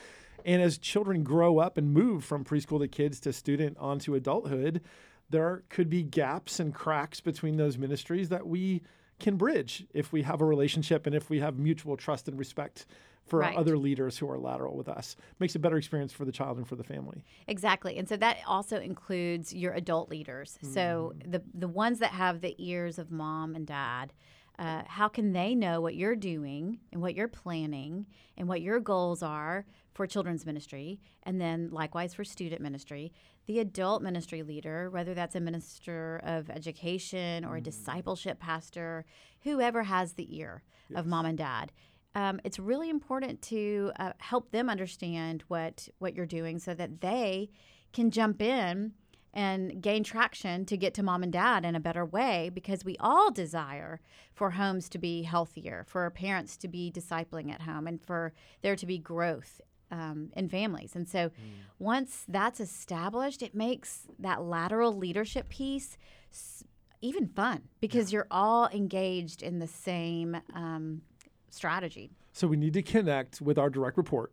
And 0.44 0.62
as 0.62 0.78
children 0.78 1.24
grow 1.24 1.58
up 1.58 1.76
and 1.76 1.92
move 1.92 2.24
from 2.24 2.44
preschool 2.44 2.78
to 2.78 2.88
kids 2.88 3.18
to 3.20 3.32
student 3.32 3.76
onto 3.78 4.14
adulthood, 4.14 4.80
there 5.28 5.64
could 5.68 5.90
be 5.90 6.04
gaps 6.04 6.60
and 6.60 6.72
cracks 6.72 7.20
between 7.20 7.56
those 7.56 7.76
ministries 7.76 8.28
that 8.28 8.46
we 8.46 8.82
can 9.18 9.36
bridge 9.36 9.86
if 9.94 10.12
we 10.12 10.22
have 10.22 10.40
a 10.40 10.44
relationship 10.44 11.06
and 11.06 11.14
if 11.14 11.30
we 11.30 11.40
have 11.40 11.58
mutual 11.58 11.96
trust 11.96 12.28
and 12.28 12.38
respect 12.38 12.86
for 13.24 13.40
Right. 13.40 13.56
other 13.56 13.76
leaders 13.76 14.18
who 14.18 14.30
are 14.30 14.38
lateral 14.38 14.76
with 14.76 14.88
us. 14.88 15.16
Makes 15.40 15.56
a 15.56 15.58
better 15.58 15.76
experience 15.76 16.12
for 16.12 16.24
the 16.24 16.30
child 16.30 16.58
and 16.58 16.68
for 16.68 16.76
the 16.76 16.84
family. 16.84 17.24
Exactly. 17.48 17.96
And 17.96 18.08
so 18.08 18.16
that 18.18 18.36
also 18.46 18.78
includes 18.78 19.52
your 19.52 19.72
adult 19.72 20.08
leaders. 20.10 20.58
So 20.62 21.14
the 21.24 21.42
the 21.52 21.66
ones 21.66 21.98
that 21.98 22.12
have 22.12 22.40
the 22.40 22.54
ears 22.58 22.98
of 23.00 23.10
mom 23.10 23.56
and 23.56 23.66
dad, 23.66 24.12
uh, 24.60 24.82
how 24.86 25.08
can 25.08 25.32
they 25.32 25.56
know 25.56 25.80
what 25.80 25.96
you're 25.96 26.14
doing 26.14 26.78
and 26.92 27.02
what 27.02 27.16
you're 27.16 27.26
planning 27.26 28.06
and 28.36 28.48
what 28.48 28.60
your 28.62 28.78
goals 28.78 29.22
are 29.24 29.66
for 29.92 30.06
children's 30.06 30.46
ministry 30.46 31.00
and 31.24 31.40
then 31.40 31.70
likewise 31.72 32.14
for 32.14 32.22
student 32.22 32.60
ministry? 32.62 33.12
The 33.46 33.60
adult 33.60 34.02
ministry 34.02 34.42
leader, 34.42 34.90
whether 34.90 35.14
that's 35.14 35.36
a 35.36 35.40
minister 35.40 36.20
of 36.24 36.50
education 36.50 37.44
or 37.44 37.56
a 37.56 37.60
discipleship 37.60 38.40
pastor, 38.40 39.04
whoever 39.42 39.84
has 39.84 40.14
the 40.14 40.36
ear 40.36 40.62
of 40.94 41.06
mom 41.06 41.26
and 41.26 41.38
dad, 41.38 41.70
um, 42.16 42.40
it's 42.44 42.58
really 42.58 42.88
important 42.88 43.42
to 43.42 43.92
uh, 44.00 44.12
help 44.18 44.50
them 44.50 44.70
understand 44.70 45.44
what 45.48 45.88
what 45.98 46.14
you're 46.14 46.26
doing 46.26 46.58
so 46.58 46.74
that 46.74 47.00
they 47.00 47.50
can 47.92 48.10
jump 48.10 48.40
in 48.42 48.94
and 49.34 49.82
gain 49.82 50.02
traction 50.02 50.64
to 50.64 50.78
get 50.78 50.94
to 50.94 51.02
mom 51.02 51.22
and 51.22 51.32
dad 51.32 51.64
in 51.64 51.76
a 51.76 51.80
better 51.80 52.06
way 52.06 52.50
because 52.52 52.86
we 52.86 52.96
all 52.98 53.30
desire 53.30 54.00
for 54.32 54.52
homes 54.52 54.88
to 54.88 54.98
be 54.98 55.22
healthier 55.24 55.84
for 55.86 56.02
our 56.02 56.10
parents 56.10 56.56
to 56.56 56.68
be 56.68 56.90
discipling 56.90 57.52
at 57.52 57.60
home 57.60 57.86
and 57.86 58.02
for 58.02 58.32
there 58.62 58.74
to 58.74 58.86
be 58.86 58.98
growth 58.98 59.60
um, 59.90 60.30
in 60.36 60.48
families 60.48 60.94
and 60.96 61.08
so 61.08 61.30
once 61.78 62.24
that's 62.28 62.60
established 62.60 63.42
it 63.42 63.54
makes 63.54 64.02
that 64.18 64.42
lateral 64.42 64.96
leadership 64.96 65.48
piece 65.48 65.96
s- 66.32 66.64
even 67.02 67.26
fun 67.28 67.62
because 67.80 68.12
you're 68.12 68.26
all 68.30 68.68
engaged 68.68 69.42
in 69.42 69.58
the 69.58 69.66
same 69.66 70.36
um, 70.54 71.02
strategy. 71.50 72.10
So 72.32 72.46
we 72.46 72.56
need 72.56 72.74
to 72.74 72.82
connect 72.82 73.40
with 73.40 73.58
our 73.58 73.70
direct 73.70 73.96
report. 73.96 74.32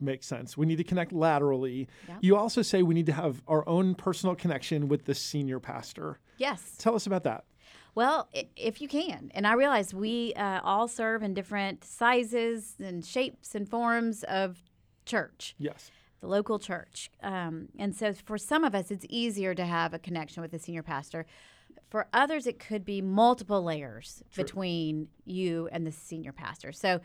Makes 0.00 0.26
sense. 0.26 0.56
We 0.56 0.66
need 0.66 0.76
to 0.76 0.84
connect 0.84 1.12
laterally. 1.12 1.88
Yep. 2.08 2.18
You 2.20 2.36
also 2.36 2.60
say 2.62 2.82
we 2.82 2.94
need 2.94 3.06
to 3.06 3.12
have 3.12 3.42
our 3.48 3.66
own 3.68 3.94
personal 3.94 4.34
connection 4.34 4.88
with 4.88 5.04
the 5.04 5.14
senior 5.14 5.60
pastor. 5.60 6.18
Yes. 6.38 6.74
Tell 6.78 6.94
us 6.94 7.06
about 7.06 7.24
that. 7.24 7.44
Well, 7.94 8.28
if 8.56 8.80
you 8.82 8.88
can. 8.88 9.30
And 9.34 9.46
I 9.46 9.54
realize 9.54 9.94
we 9.94 10.34
uh, 10.34 10.60
all 10.62 10.88
serve 10.88 11.22
in 11.22 11.32
different 11.34 11.84
sizes 11.84 12.74
and 12.78 13.04
shapes 13.04 13.54
and 13.54 13.68
forms 13.68 14.24
of 14.24 14.58
church, 15.08 15.54
Yes. 15.58 15.90
the 16.20 16.28
local 16.28 16.58
church. 16.58 17.10
Um, 17.22 17.68
and 17.78 17.94
so 17.94 18.12
for 18.12 18.38
some 18.38 18.62
of 18.64 18.74
us, 18.74 18.90
it's 18.90 19.06
easier 19.08 19.54
to 19.54 19.64
have 19.64 19.94
a 19.94 19.98
connection 19.98 20.40
with 20.42 20.52
the 20.52 20.58
senior 20.58 20.82
pastor. 20.82 21.26
For 21.90 22.06
others, 22.12 22.46
it 22.46 22.58
could 22.58 22.84
be 22.84 23.00
multiple 23.00 23.62
layers 23.62 24.22
between 24.36 25.08
you 25.24 25.68
and 25.72 25.86
the 25.86 25.92
senior 25.92 26.32
pastor. 26.32 26.70
So 26.72 27.00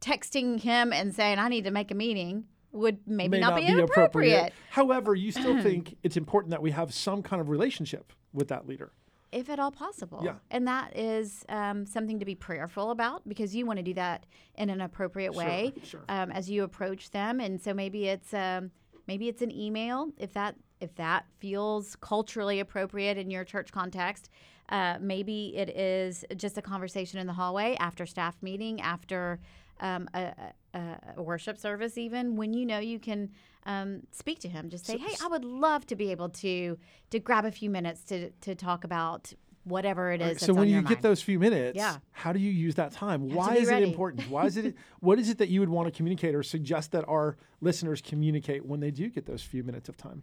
texting 0.00 0.60
him 0.60 0.92
and 0.92 1.14
saying, 1.14 1.38
I 1.38 1.48
need 1.48 1.64
to 1.64 1.70
make 1.70 1.90
a 1.90 1.94
meeting 1.94 2.44
would 2.72 2.98
maybe 3.06 3.32
May 3.32 3.40
not, 3.40 3.56
be 3.56 3.66
inappropriate. 3.66 4.52
However, 4.70 5.14
you 5.14 5.32
still 5.32 5.60
think 5.62 5.96
it's 6.02 6.16
important 6.16 6.50
that 6.50 6.62
we 6.62 6.70
have 6.70 6.94
some 6.94 7.22
kind 7.22 7.40
of 7.40 7.48
relationship 7.48 8.12
with 8.32 8.48
that 8.48 8.66
leader. 8.66 8.92
If 9.32 9.48
at 9.48 9.58
all 9.58 9.70
possible. 9.70 10.22
Yeah. 10.24 10.34
And 10.50 10.66
that 10.66 10.96
is 10.96 11.44
um, 11.48 11.86
something 11.86 12.18
to 12.18 12.24
be 12.24 12.34
prayerful 12.34 12.90
about 12.90 13.28
because 13.28 13.54
you 13.54 13.66
want 13.66 13.78
to 13.78 13.82
do 13.82 13.94
that 13.94 14.26
in 14.56 14.70
an 14.70 14.80
appropriate 14.80 15.34
way 15.34 15.72
sure. 15.84 16.00
Um, 16.08 16.30
as 16.30 16.50
you 16.50 16.64
approach 16.64 17.10
them. 17.10 17.40
And 17.40 17.60
so 17.60 17.72
maybe 17.72 18.08
it's 18.08 18.34
um, 18.34 18.70
maybe 19.06 19.28
it's 19.28 19.42
an 19.42 19.52
email 19.52 20.10
if 20.18 20.32
that 20.34 20.56
if 20.80 20.94
that 20.96 21.26
feels 21.38 21.96
culturally 21.96 22.60
appropriate 22.60 23.18
in 23.18 23.30
your 23.30 23.44
church 23.44 23.70
context. 23.72 24.30
Uh, 24.68 24.96
maybe 25.00 25.56
it 25.56 25.68
is 25.70 26.24
just 26.36 26.56
a 26.56 26.62
conversation 26.62 27.18
in 27.18 27.26
the 27.26 27.32
hallway 27.32 27.76
after 27.80 28.06
staff 28.06 28.36
meeting, 28.40 28.80
after 28.80 29.40
um, 29.80 30.08
a, 30.14 30.32
a, 30.74 30.80
a 31.16 31.22
worship 31.22 31.58
service, 31.58 31.98
even 31.98 32.36
when 32.36 32.52
you 32.52 32.64
know 32.64 32.78
you 32.78 32.98
can 32.98 33.30
um, 33.66 34.02
speak 34.10 34.38
to 34.40 34.48
him. 34.48 34.70
Just 34.70 34.86
say, 34.86 34.98
"Hey, 34.98 35.14
I 35.22 35.28
would 35.28 35.44
love 35.44 35.86
to 35.86 35.96
be 35.96 36.10
able 36.10 36.28
to 36.28 36.78
to 37.10 37.18
grab 37.18 37.44
a 37.44 37.50
few 37.50 37.70
minutes 37.70 38.02
to 38.04 38.30
to 38.30 38.54
talk 38.54 38.84
about 38.84 39.32
whatever 39.64 40.12
it 40.12 40.20
is." 40.20 40.28
that's 40.28 40.46
so 40.46 40.54
when 40.54 40.68
you 40.68 40.82
get 40.82 40.90
mind." 40.90 41.02
those 41.02 41.22
few 41.22 41.38
minutes, 41.38 41.76
Yeah. 41.76 41.96
how 42.12 42.32
do 42.32 42.38
you 42.38 42.50
use 42.50 42.74
that 42.76 42.92
time? 42.92 43.28
Why 43.30 43.56
is 43.56 43.68
it 43.70 43.82
important? 43.82 44.30
Why 44.30 44.46
is 44.46 44.56
it 44.56 44.74
what 45.00 45.18
is 45.18 45.28
it 45.28 45.38
that 45.38 45.48
you 45.48 45.60
would 45.60 45.68
want 45.68 45.86
to 45.86 45.96
communicate 45.96 46.34
or 46.34 46.42
suggest 46.42 46.92
that 46.92 47.04
our 47.08 47.36
listeners 47.60 48.00
communicate 48.00 48.64
when 48.64 48.80
they 48.80 48.90
do 48.90 49.08
get 49.08 49.26
those 49.26 49.42
few 49.42 49.62
minutes 49.64 49.88
of 49.88 49.96
time? 49.96 50.22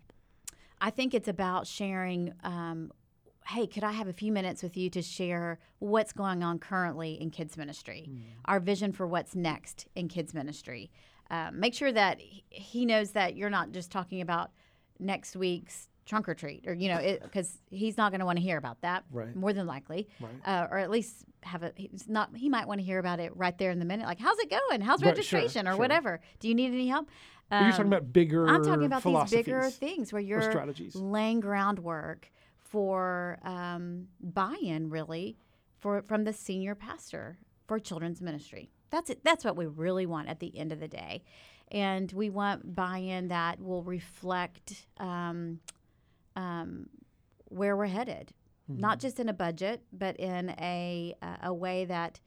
I 0.80 0.92
think 0.92 1.14
it's 1.14 1.28
about 1.28 1.68
sharing. 1.68 2.34
Um, 2.44 2.92
hey, 3.48 3.66
could 3.68 3.84
I 3.84 3.92
have 3.94 4.08
a 4.08 4.14
few 4.14 4.32
minutes 4.32 4.62
with 4.62 4.76
you 4.76 4.90
to 4.92 5.02
share 5.02 5.60
what's 5.80 6.12
going 6.14 6.44
on 6.44 6.60
currently 6.60 7.14
in 7.22 7.30
kids 7.32 7.56
ministry, 7.58 8.10
our 8.46 8.60
vision 8.60 8.92
for 8.92 9.08
what's 9.08 9.36
next 9.36 9.88
in 9.96 10.08
kids 10.08 10.34
ministry? 10.34 10.92
Um, 11.30 11.60
make 11.60 11.74
sure 11.74 11.92
that 11.92 12.20
he- 12.50 12.86
knows 12.86 13.12
that 13.12 13.36
you're 13.36 13.50
not 13.50 13.72
just 13.72 13.92
talking 13.92 14.22
about 14.22 14.52
next 15.00 15.36
week's 15.36 15.88
trunk 16.06 16.30
or 16.30 16.34
treat, 16.34 16.66
or 16.68 16.74
you 16.74 16.88
know, 16.88 17.18
because 17.22 17.60
he's 17.70 17.98
not 17.98 18.12
going 18.12 18.20
to 18.20 18.26
want 18.26 18.38
to 18.38 18.44
hear 18.44 18.58
about 18.58 18.80
that. 18.82 19.04
Right. 19.12 19.36
More 19.36 19.52
than 19.54 19.68
likely, 19.68 20.08
Right. 20.22 20.32
uh, 20.46 20.68
or 20.72 20.78
at 20.78 20.90
least 20.90 21.26
have 21.44 21.64
a. 21.64 21.72
He's 21.76 22.08
not. 22.08 22.36
He 22.36 22.48
might 22.50 22.66
want 22.68 22.80
to 22.80 22.86
hear 22.86 22.98
about 23.00 23.20
it 23.20 23.36
right 23.36 23.58
there 23.58 23.72
in 23.72 23.80
the 23.80 23.86
minute. 23.86 24.06
Like, 24.06 24.20
how's 24.20 24.40
it 24.40 24.50
going? 24.50 24.80
How's 24.82 25.02
Right, 25.02 25.08
sure, 25.08 25.12
registration 25.12 25.68
or 25.68 25.72
sure. 25.72 25.80
whatever? 25.80 26.22
Do 26.40 26.48
you 26.48 26.56
need 26.56 26.72
any 26.74 26.88
help? 26.88 27.10
But 27.50 27.62
you're 27.62 27.72
talking 27.72 27.86
Um, 27.88 27.94
about 27.94 28.12
bigger 28.14 28.48
I'm 28.48 28.64
talking 28.64 28.86
about 28.86 29.04
these 29.04 29.32
bigger 29.32 29.70
things 29.70 30.12
where 30.14 30.22
you're 30.22 30.42
strategies. 30.42 30.96
laying 30.96 31.40
groundwork 31.42 32.30
for 32.70 33.38
um, 33.44 34.08
buy-in, 34.22 34.90
really, 34.90 35.38
for 35.80 36.02
from 36.02 36.24
the 36.24 36.34
senior 36.34 36.76
pastor 36.76 37.38
for 37.68 37.80
children's 37.80 38.22
ministry. 38.22 38.70
That's 38.90 39.10
it. 39.10 39.24
That's 39.24 39.44
what 39.46 39.56
we 39.58 39.66
really 39.66 40.06
want 40.06 40.28
at 40.30 40.40
the 40.40 40.58
end 40.58 40.72
of 40.72 40.80
the 40.80 40.88
day, 40.88 41.24
and 41.72 42.12
we 42.14 42.30
want 42.30 42.76
buy-in 42.76 43.28
that 43.30 43.60
will 43.62 43.84
reflect 43.84 44.86
um, 44.98 45.60
um, 46.36 46.88
where 47.50 47.76
we're 47.76 47.86
headed, 47.88 48.34
not 48.70 49.00
just 49.00 49.20
in 49.20 49.30
a 49.30 49.34
budget, 49.34 49.82
but 49.92 50.16
in 50.18 50.50
a 50.60 51.16
a 51.44 51.54
way 51.54 51.86
that 51.86 52.20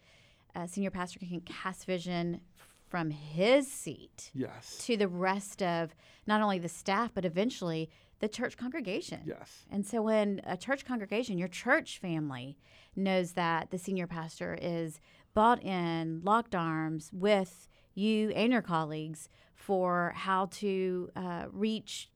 a 0.54 0.66
senior 0.68 0.90
pastor 0.90 1.18
can 1.20 1.40
cast 1.42 1.86
vision 1.86 2.40
from 2.88 3.10
his 3.10 3.70
seat 3.70 4.30
Yes. 4.34 4.78
to 4.86 4.96
the 4.96 5.06
rest 5.06 5.62
of 5.62 5.94
not 6.26 6.40
only 6.42 6.58
the 6.58 6.68
staff, 6.68 7.12
but 7.14 7.24
eventually 7.24 7.88
the 8.20 8.28
church 8.28 8.56
congregation. 8.56 9.20
Yes. 9.26 9.64
And 9.70 9.84
so 9.84 10.02
when 10.02 10.40
a 10.44 10.56
church 10.56 10.84
congregation, 10.84 11.38
your 11.38 11.48
church 11.48 11.98
family, 11.98 12.56
knows 12.96 13.32
that 13.32 13.70
the 13.70 13.78
senior 13.78 14.06
pastor 14.06 14.58
is 14.60 15.00
bought 15.34 15.62
in, 15.62 16.20
locked 16.22 16.54
arms 16.54 17.10
with 17.12 17.68
you 17.94 18.30
and 18.30 18.52
your 18.52 18.62
colleagues 18.62 19.28
for 19.54 20.12
how 20.16 20.46
to 20.46 21.10
uh, 21.16 21.44
reach 21.50 22.10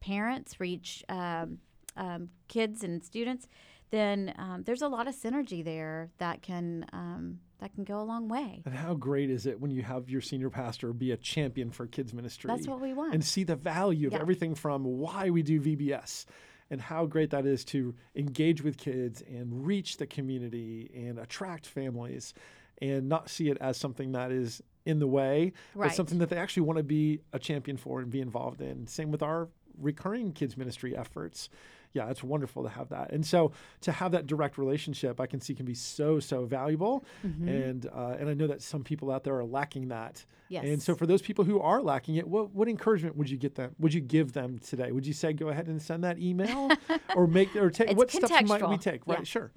parents, 0.00 0.58
reach 0.58 1.04
um, 1.08 1.58
um, 1.96 2.30
kids 2.48 2.82
and 2.82 3.04
students, 3.04 3.48
then 3.90 4.34
um, 4.38 4.62
there's 4.64 4.82
a 4.82 4.88
lot 4.88 5.08
of 5.08 5.14
synergy 5.14 5.64
there 5.64 6.10
that 6.18 6.42
can 6.42 6.86
um, 6.92 7.40
that 7.60 7.74
can 7.74 7.84
go 7.84 8.00
a 8.00 8.04
long 8.04 8.28
way. 8.28 8.62
And 8.64 8.74
how 8.74 8.94
great 8.94 9.30
is 9.30 9.46
it 9.46 9.60
when 9.60 9.70
you 9.70 9.82
have 9.82 10.08
your 10.08 10.20
senior 10.20 10.48
pastor 10.50 10.92
be 10.92 11.12
a 11.12 11.16
champion 11.16 11.70
for 11.70 11.86
kids 11.86 12.14
ministry? 12.14 12.48
That's 12.48 12.66
what 12.66 12.80
we 12.80 12.94
want. 12.94 13.12
And 13.14 13.24
see 13.24 13.44
the 13.44 13.56
value 13.56 14.06
of 14.06 14.14
Yeah. 14.14 14.20
everything 14.20 14.54
from 14.54 14.84
why 14.84 15.30
we 15.30 15.42
do 15.42 15.60
VBS 15.60 16.24
and 16.70 16.80
how 16.80 17.04
great 17.04 17.30
that 17.30 17.44
is 17.44 17.64
to 17.66 17.94
engage 18.14 18.62
with 18.62 18.78
kids 18.78 19.22
and 19.22 19.66
reach 19.66 19.98
the 19.98 20.06
community 20.06 20.90
and 20.94 21.18
attract 21.18 21.66
families 21.66 22.32
and 22.80 23.08
not 23.08 23.28
see 23.28 23.50
it 23.50 23.58
as 23.60 23.76
something 23.76 24.12
that 24.12 24.30
is 24.32 24.62
in 24.86 24.98
the 24.98 25.06
way, 25.06 25.52
but 25.76 25.92
something 25.92 26.18
that 26.18 26.30
they 26.30 26.36
actually 26.38 26.62
want 26.62 26.78
to 26.78 26.82
be 26.82 27.20
a 27.34 27.38
champion 27.38 27.76
for 27.76 28.00
and 28.00 28.10
be 28.10 28.20
involved 28.20 28.62
in. 28.62 28.86
Same 28.86 29.10
with 29.10 29.22
our 29.22 29.48
recurring 29.78 30.32
kids 30.32 30.56
ministry 30.56 30.96
efforts. 30.96 31.50
Yeah, 31.92 32.08
it's 32.08 32.22
wonderful 32.22 32.62
to 32.62 32.68
have 32.68 32.88
that. 32.90 33.12
And 33.12 33.26
so 33.26 33.52
to 33.80 33.92
have 33.92 34.12
that 34.12 34.26
direct 34.26 34.58
relationship, 34.58 35.20
I 35.20 35.26
can 35.26 35.40
see 35.40 35.54
can 35.54 35.66
be 35.66 35.74
so 35.74 36.20
so 36.20 36.44
valuable. 36.44 37.04
Mm-hmm. 37.26 37.48
And 37.48 37.86
uh, 37.86 38.16
and 38.18 38.28
I 38.28 38.34
know 38.34 38.46
that 38.46 38.62
some 38.62 38.84
people 38.84 39.10
out 39.10 39.24
there 39.24 39.36
are 39.36 39.44
lacking 39.44 39.88
that. 39.88 40.24
Yes. 40.48 40.64
And 40.64 40.82
so 40.82 40.94
for 40.94 41.06
those 41.06 41.22
people 41.22 41.44
who 41.44 41.60
are 41.60 41.82
lacking 41.82 42.16
it, 42.16 42.28
what 42.28 42.54
what 42.54 42.68
encouragement 42.68 43.16
would 43.16 43.28
you 43.28 43.36
get 43.36 43.56
them? 43.56 43.74
Would 43.80 43.92
you 43.92 44.00
give 44.00 44.32
them 44.32 44.58
today? 44.58 44.92
Would 44.92 45.06
you 45.06 45.12
say 45.12 45.32
go 45.32 45.48
ahead 45.48 45.66
and 45.66 45.82
send 45.82 46.04
that 46.04 46.18
email 46.18 46.70
or 47.16 47.26
make 47.26 47.56
or 47.56 47.70
take 47.70 47.90
It's 47.90 47.96
what 47.96 48.10
steps 48.10 48.48
might 48.48 48.68
we 48.68 48.78
take? 48.78 49.02
Yeah. 49.06 49.14
Right, 49.14 49.26
sure. 49.26 49.50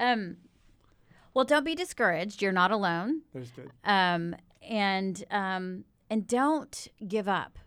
Um, 0.00 0.38
well, 1.34 1.44
don't 1.44 1.64
be 1.64 1.74
discouraged. 1.74 2.42
You're 2.42 2.52
not 2.52 2.70
alone. 2.72 3.22
There's 3.32 3.50
good. 3.50 3.70
um, 3.84 4.34
and 4.62 5.22
um, 5.30 5.84
and 6.10 6.26
don't 6.26 6.88
give 7.06 7.28
up. 7.28 7.58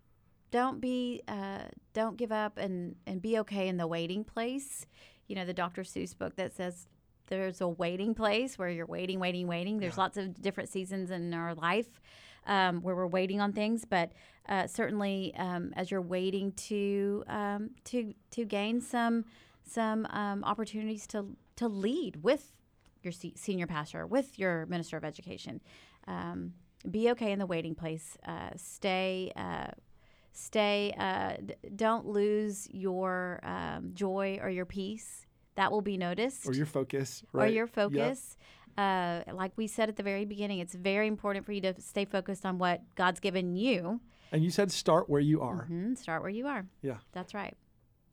Don't 0.51 0.81
be 0.81 1.21
uh, 1.27 1.63
don't 1.93 2.17
give 2.17 2.31
up 2.31 2.57
and 2.57 2.95
and 3.05 3.21
be 3.21 3.39
okay 3.39 3.67
in 3.67 3.77
the 3.77 3.87
waiting 3.87 4.23
place. 4.23 4.85
You 5.27 5.35
know 5.35 5.45
the 5.45 5.53
Dr. 5.53 5.83
Seuss 5.83 6.17
book 6.17 6.35
that 6.37 6.53
says 6.53 6.87
there's 7.27 7.61
a 7.61 7.67
waiting 7.67 8.15
place 8.15 8.57
where 8.57 8.69
you're 8.69 8.87
waiting, 8.87 9.19
waiting, 9.19 9.47
waiting. 9.47 9.79
There's 9.79 9.97
lots 9.97 10.17
of 10.17 10.41
different 10.41 10.69
seasons 10.69 11.11
in 11.11 11.33
our 11.33 11.53
life 11.53 12.01
um, 12.47 12.81
where 12.81 12.95
we're 12.95 13.07
waiting 13.07 13.39
on 13.39 13.53
things, 13.53 13.85
but 13.85 14.11
uh, 14.47 14.65
certainly 14.65 15.33
um, 15.37 15.71
as 15.75 15.91
you're 15.91 16.01
waiting 16.01 16.51
to 16.53 17.23
um, 17.27 17.71
to 17.85 18.13
to 18.31 18.45
gain 18.45 18.81
some 18.81 19.25
some 19.63 20.07
um, 20.07 20.43
opportunities 20.43 21.05
to 21.07 21.27
to 21.57 21.67
lead 21.67 22.23
with 22.23 22.51
your 23.03 23.11
se- 23.11 23.33
senior 23.35 23.67
pastor, 23.67 24.05
with 24.05 24.37
your 24.37 24.65
minister 24.65 24.97
of 24.97 25.03
education. 25.05 25.61
Um, 26.07 26.53
be 26.89 27.11
okay 27.11 27.31
in 27.31 27.39
the 27.39 27.45
waiting 27.45 27.75
place. 27.75 28.17
Uh, 28.25 28.51
stay, 28.55 29.31
uh, 29.35 29.67
stay. 30.39 30.93
Uh, 30.97 31.33
d- 31.45 31.53
don't 31.75 32.05
lose 32.05 32.67
your 32.71 33.39
um, 33.43 33.91
joy 33.93 34.39
or 34.41 34.49
your 34.49 34.65
peace. 34.65 35.25
That 35.55 35.71
will 35.71 35.81
be 35.81 35.97
noticed. 35.97 36.47
Or 36.47 36.53
your 36.53 36.65
focus, 36.65 37.23
Or 37.33 37.41
right? 37.41 37.53
your 37.53 37.65
Yep. 37.65 37.73
focus. 37.75 38.37
Uh, 38.77 39.23
like 39.33 39.51
we 39.57 39.67
said 39.67 39.89
at 39.89 39.97
the 39.97 40.03
very 40.03 40.23
beginning, 40.25 40.59
it's 40.59 40.73
very 40.73 41.07
important 41.07 41.45
for 41.45 41.51
you 41.51 41.59
to 41.61 41.79
stay 41.81 42.05
focused 42.05 42.45
on 42.45 42.57
what 42.57 42.81
God's 42.95 43.19
given 43.19 43.55
you. 43.55 43.99
And 44.31 44.43
you 44.43 44.51
said 44.51 44.71
start 44.71 45.09
where 45.09 45.19
you 45.19 45.41
are. 45.41 45.67
Mhm, 45.69 45.97
Start 45.97 46.21
where 46.21 46.29
you 46.31 46.47
are. 46.47 46.65
Yeah. 46.81 46.97
That's 47.11 47.33
right. 47.33 47.57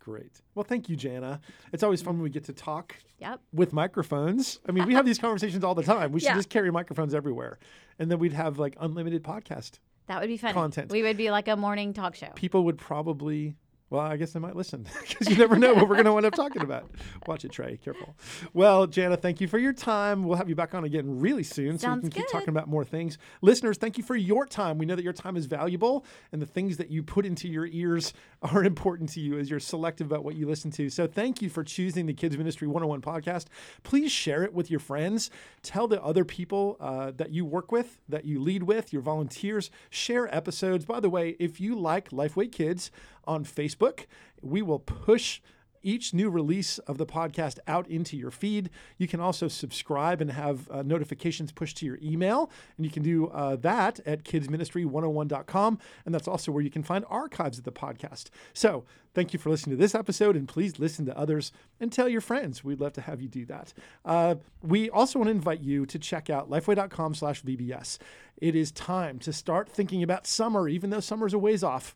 Great. 0.01 0.41
Well, 0.55 0.65
thank 0.65 0.89
you, 0.89 0.97
Jana. 0.97 1.41
It's 1.73 1.83
always 1.83 2.01
fun 2.01 2.15
when 2.15 2.23
we 2.23 2.31
get 2.31 2.45
to 2.45 2.53
talk 2.53 2.97
Yep. 3.19 3.41
with 3.53 3.73
microphones. 3.73 4.61
I 4.69 4.73
mean, 4.73 4.87
we 4.87 4.95
have 4.95 5.05
these 5.05 5.19
conversations 5.19 5.63
all 5.65 5.75
the 5.75 5.83
time. 5.83 6.13
We 6.13 6.21
should 6.21 6.27
Yeah. 6.29 6.35
just 6.37 6.49
carry 6.49 6.71
microphones 6.71 7.13
everywhere. 7.13 7.59
And 7.99 8.11
then 8.11 8.19
we'd 8.19 8.33
have 8.33 8.59
like 8.59 8.77
unlimited 8.81 9.23
podcast. 9.25 9.79
That 10.07 10.21
would 10.21 10.29
be 10.29 10.37
funny. 10.37 10.55
Content. 10.55 10.91
We 10.91 11.03
would 11.03 11.17
be 11.17 11.31
like 11.31 11.49
a 11.49 11.57
morning 11.57 11.93
talk 11.93 12.15
show. 12.15 12.29
People 12.35 12.65
would 12.65 12.79
probably, 12.79 13.57
well, 13.89 14.01
I 14.01 14.17
guess 14.17 14.35
I 14.35 14.41
might 14.41 14.57
listen 14.57 14.85
because 15.09 15.29
you 15.29 15.37
never 15.37 15.57
know 15.57 15.73
what 15.73 15.89
we're 15.89 15.95
going 15.95 16.07
to 16.07 16.17
end 16.17 16.27
up 16.27 16.35
talking 16.35 16.63
about. 16.63 16.91
Watch 17.27 17.45
it, 17.45 17.53
Trey. 17.53 17.77
Careful. 17.77 18.17
Well, 18.53 18.89
Jana, 18.89 19.17
thank 19.17 19.41
you 19.41 19.47
for 19.47 19.59
your 19.59 19.73
time. 19.73 20.25
We'll 20.25 20.37
have 20.37 20.49
you 20.49 20.57
back 20.57 20.75
on 20.75 20.83
again 20.83 21.21
really 21.21 21.45
soon 21.45 21.79
so 21.79 21.95
we 21.95 22.01
can 22.01 22.11
keep 22.11 22.29
talking 22.29 22.49
about 22.49 22.69
more 22.69 22.85
things. 22.85 23.17
Listeners, 23.43 23.79
thank 23.79 23.97
you 23.97 24.03
for 24.03 24.17
your 24.17 24.45
time. 24.45 24.79
We 24.79 24.87
know 24.87 24.97
that 24.97 25.05
your 25.05 25.13
time 25.13 25.37
is 25.37 25.47
valuable 25.47 26.05
and 26.33 26.43
the 26.43 26.47
things 26.47 26.79
that 26.79 26.91
you 26.91 27.05
put 27.05 27.25
into 27.25 27.49
your 27.49 27.67
ears 27.67 28.13
are 28.43 28.65
important 28.65 29.11
to 29.11 29.21
you 29.21 29.39
as 29.39 29.49
you're 29.49 29.61
selective 29.61 30.09
about 30.09 30.25
what 30.25 30.35
you 30.35 30.49
listen 30.49 30.73
to. 30.73 30.91
So 30.91 31.07
thank 31.07 31.41
you 31.41 31.49
for 31.49 31.63
choosing 31.63 32.07
the 32.07 32.15
Kids 32.15 32.37
Ministry 32.37 32.67
101 32.67 33.03
podcast. 33.03 33.47
Please 33.85 34.11
share 34.11 34.43
it 34.43 34.53
with 34.53 34.69
your 34.69 34.81
friends. 34.81 35.31
Tell 35.63 35.87
the 35.87 36.03
other 36.03 36.25
people 36.25 36.77
uh, 36.81 37.13
that 37.17 37.31
you 37.31 37.45
work 37.45 37.71
with, 37.71 37.99
that 38.09 38.25
you 38.25 38.41
lead 38.41 38.65
with, 38.65 38.93
your 38.93 39.03
volunteers. 39.03 39.71
Share 39.91 40.35
episodes. 40.35 40.85
By 40.85 40.99
the 40.99 41.11
way, 41.11 41.37
if 41.39 41.61
you 41.61 41.79
like 41.79 42.11
Lifeway 42.11 42.51
Kids 42.51 42.91
on 43.27 43.45
Facebook, 43.45 44.07
we 44.43 44.63
will 44.63 44.79
push 44.79 45.41
each 45.87 46.13
new 46.13 46.29
release 46.29 46.79
of 46.79 46.99
the 46.99 47.07
podcast 47.07 47.59
out 47.69 47.89
into 47.89 48.17
your 48.17 48.33
feed. 48.33 48.71
You 48.99 49.07
can 49.07 49.21
also 49.21 49.47
subscribe 49.47 50.21
and 50.21 50.33
have 50.33 50.69
uh, 50.69 50.83
notifications 50.83 51.53
pushed 51.53 51.77
to 51.79 51.87
your 51.87 51.99
email. 52.03 52.51
And 52.77 52.85
you 52.85 52.91
can 52.91 53.05
do 53.05 53.29
uh, 53.29 53.55
that 53.57 54.01
at 54.05 54.25
kidsministry101.com. 54.25 55.79
And 56.05 56.15
that's 56.15 56.27
also 56.27 56.51
where 56.51 56.63
you 56.63 56.71
can 56.71 56.83
find 56.83 57.05
archives 57.09 57.59
of 57.59 57.65
the 57.65 57.73
podcast. 57.73 58.31
So 58.53 58.85
thank 59.15 59.33
you 59.33 59.39
for 59.39 59.49
listening 59.49 59.77
to 59.77 59.81
this 59.81 59.95
episode. 59.95 60.35
And 60.35 60.49
please 60.49 60.81
listen 60.81 61.07
to 61.07 61.17
others 61.17 61.53
and 61.79 61.93
tell 61.93 62.09
your 62.09 62.21
friends. 62.21 62.65
We'd 62.65 62.81
love 62.81 62.95
to 62.95 63.03
have 63.03 63.23
you 63.23 63.29
do 63.29 63.45
that. 63.47 63.73
Uh, 64.05 64.35
we 64.63 64.91
also 64.91 65.21
want 65.21 65.29
to 65.29 65.33
invite 65.33 65.61
you 65.61 65.87
to 65.87 65.99
check 66.01 66.29
out 66.29 66.51
lifeway.com 66.51 67.15
slash 67.15 67.45
VBS. 67.45 67.99
It 68.39 68.57
is 68.57 68.73
time 68.73 69.21
to 69.21 69.33
start 69.33 69.69
thinking 69.69 70.03
about 70.03 70.27
summer, 70.27 70.69
even 70.69 70.91
though 70.91 71.01
summer's 71.01 71.33
a 71.33 71.39
ways 71.39 71.63
off. 71.63 71.95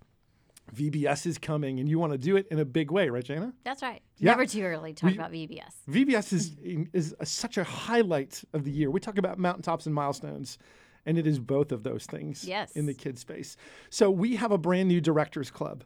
VBS 0.75 1.27
is 1.27 1.39
coming, 1.39 1.81
and 1.81 1.89
you 1.89 1.99
want 1.99 2.13
to 2.13 2.19
do 2.19 2.37
it 2.37 2.47
in 2.51 2.59
a 2.59 2.65
big 2.65 2.91
way, 2.91 3.09
right, 3.09 3.25
Jana? 3.25 3.53
That's 3.65 3.83
right. 3.83 4.03
Yeah. 4.19 4.33
Never 4.33 4.47
too 4.47 4.63
early 4.63 4.93
to 4.93 5.01
talk 5.01 5.11
We- 5.11 5.17
about 5.17 5.33
VBS. 5.33 5.73
VBS 5.89 6.33
is 6.33 6.57
is 6.93 7.15
a, 7.21 7.27
such 7.27 7.59
a 7.59 7.65
highlight 7.65 8.43
of 8.53 8.65
the 8.65 8.71
year. 8.71 8.91
We 8.91 9.01
talk 9.01 9.19
about 9.19 9.39
mountaintops 9.39 9.87
and 9.87 9.95
milestones, 9.95 10.59
and 11.07 11.19
it 11.19 11.27
is 11.27 11.39
both 11.39 11.73
of 11.73 11.83
those 11.83 12.07
things 12.07 12.45
Yes. 12.45 12.73
in 12.73 12.87
the 12.87 12.95
kid 12.95 13.19
space. 13.19 13.57
So 13.91 14.11
we 14.11 14.37
have 14.37 14.53
a 14.53 14.59
brand 14.59 14.89
new 14.89 15.01
directors 15.01 15.51
club, 15.51 15.85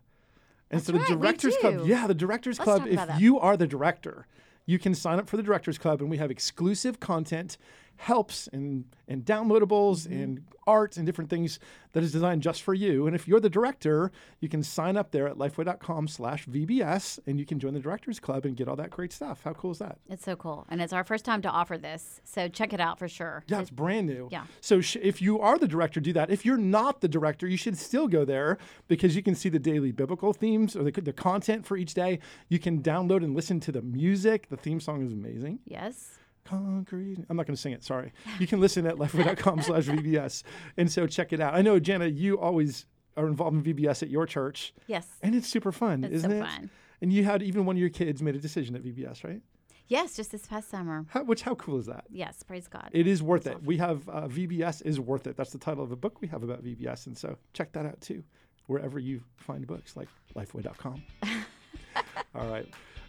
and 0.71 0.83
so 0.83 0.93
the 0.93 0.99
right, 0.99 1.09
directors 1.09 1.57
club, 1.59 1.87
yeah, 1.87 2.07
the 2.07 2.15
directors 2.15 2.59
Let's 2.59 2.65
club. 2.85 2.87
If 2.89 3.21
you 3.21 3.39
are 3.39 3.57
the 3.57 3.67
director, 3.67 4.27
you 4.67 4.79
can 4.79 4.95
sign 4.95 5.19
up 5.19 5.29
for 5.29 5.37
the 5.37 5.43
directors 5.43 5.79
club, 5.79 6.01
and 6.01 6.11
we 6.11 6.17
have 6.19 6.31
exclusive 6.31 6.99
content, 7.01 7.57
helps, 7.97 8.49
and 8.49 8.85
and 9.09 9.25
downloadables, 9.25 10.05
Mm-hmm. 10.09 10.13
and 10.23 10.45
art 10.67 10.97
and 10.97 11.05
different 11.05 11.29
things 11.29 11.59
that 11.93 12.03
is 12.03 12.11
designed 12.11 12.41
just 12.43 12.63
for 12.63 12.73
you. 12.73 13.07
And 13.07 13.15
if 13.15 13.29
you're 13.29 13.39
the 13.39 13.51
director, 13.51 14.11
you 14.41 14.49
can 14.49 14.63
sign 14.63 14.97
up 14.97 15.11
there 15.11 15.29
at 15.29 15.37
lifeway.com 15.37 16.09
slash 16.09 16.47
VBS 16.47 17.19
and 17.27 17.39
you 17.39 17.45
can 17.45 17.59
join 17.61 17.75
the 17.75 17.81
directors 17.81 18.19
club 18.19 18.47
and 18.47 18.57
get 18.57 18.67
all 18.67 18.77
that 18.77 18.89
great 18.89 19.13
stuff. 19.13 19.43
How 19.45 19.53
cool 19.53 19.73
is 19.73 19.79
that? 19.81 19.99
It's 20.09 20.25
so 20.25 20.37
cool. 20.37 20.67
And 20.71 20.81
it's 20.81 20.95
our 20.95 21.05
first 21.05 21.27
time 21.27 21.43
to 21.43 21.51
offer 21.51 21.77
this. 21.77 22.23
So 22.25 22.49
check 22.49 22.73
it 22.73 22.81
out 22.81 22.99
for 22.99 23.09
sure. 23.09 23.45
Yeah, 23.47 23.61
it's 23.61 23.69
brand 23.69 24.07
new. 24.07 24.29
Yeah. 24.33 24.45
So 24.63 24.81
sh- 24.81 24.97
if 25.03 25.21
you 25.21 25.39
are 25.39 25.59
the 25.59 25.69
director, 25.69 26.01
do 26.01 26.15
that. 26.15 26.31
If 26.31 26.47
you're 26.47 26.57
not 26.57 27.03
the 27.03 27.09
director, 27.09 27.47
you 27.47 27.59
should 27.59 27.77
still 27.77 28.09
go 28.09 28.25
there 28.25 28.57
because 28.89 29.15
you 29.15 29.23
can 29.23 29.35
see 29.35 29.51
the 29.51 29.59
daily 29.59 29.93
biblical 29.93 30.33
themes 30.33 30.75
or 30.75 30.83
the, 30.85 30.93
the 30.99 31.13
content 31.13 31.67
for 31.67 31.77
each 31.77 31.93
day. 31.93 32.21
You 32.49 32.59
can 32.59 32.81
download 32.83 33.23
and 33.23 33.35
listen 33.37 33.61
to 33.61 33.71
the 33.73 33.83
music. 33.83 34.49
The 34.49 34.57
theme 34.57 34.81
song 34.81 35.05
is 35.07 35.13
amazing. 35.13 35.59
Yes. 35.67 36.19
Concrete. 36.45 37.19
I'm 37.29 37.37
not 37.37 37.47
going 37.47 37.55
to 37.57 37.61
sing 37.61 37.73
it. 37.73 37.83
Sorry. 37.83 38.13
You 38.39 38.47
can 38.47 38.61
listen 38.61 38.87
at 38.87 38.97
lifeway.com 38.97 39.63
slash 39.63 39.87
VBS. 39.87 40.43
And 40.77 40.91
so 40.91 41.07
check 41.07 41.33
it 41.33 41.41
out. 41.41 41.55
I 41.55 41.63
know, 41.63 41.79
Jenna, 41.79 42.07
you 42.07 42.39
always 42.39 42.87
are 43.17 43.27
involved 43.27 43.67
in 43.67 43.75
VBS 43.75 44.03
at 44.03 44.11
your 44.11 44.27
church, 44.27 44.75
Yes. 44.89 45.07
and 45.23 45.35
it's 45.35 45.47
super 45.49 45.71
fun, 45.73 46.03
It's 46.05 46.15
isn't 46.17 46.31
so 46.31 46.37
it? 46.37 46.41
fun. 46.45 46.71
And 47.01 47.13
you 47.13 47.23
had 47.25 47.43
even 47.43 47.65
one 47.65 47.77
of 47.77 47.81
your 47.81 47.89
kids 47.91 48.23
made 48.23 48.35
a 48.35 48.41
decision 48.41 48.75
at 48.75 48.83
VBS, 48.83 49.23
right? 49.25 49.41
Yes, 49.87 50.17
just 50.17 50.33
this 50.33 50.47
past 50.47 50.71
summer. 50.71 51.05
How, 51.11 51.23
which 51.25 51.43
how 51.43 51.55
cool 51.57 51.79
is 51.79 51.87
that? 51.87 52.05
Yes, 52.11 52.43
praise 52.43 52.67
God. 52.67 52.89
It 52.93 53.07
is 53.07 53.23
worth 53.23 53.47
it. 53.47 53.63
We 53.63 53.77
have 53.77 54.09
uh, 54.09 54.29
VBS 54.29 54.85
is 54.87 54.99
worth 54.99 55.27
it. 55.27 55.37
That's 55.37 55.51
the 55.53 55.59
title 55.59 55.85
of 55.85 55.93
a 55.93 55.97
book 55.97 56.21
we 56.23 56.29
have 56.29 56.43
about 56.43 56.65
VBS, 56.65 57.07
and 57.07 57.17
so 57.17 57.37
check 57.53 57.71
that 57.73 57.85
out 57.87 58.01
too, 58.01 58.25
wherever 58.67 58.99
you 58.99 59.23
find 59.37 59.67
books 59.67 59.95
like 59.97 60.09
Lifeway.com. 60.35 61.03
All 62.35 62.49
right, 62.49 62.67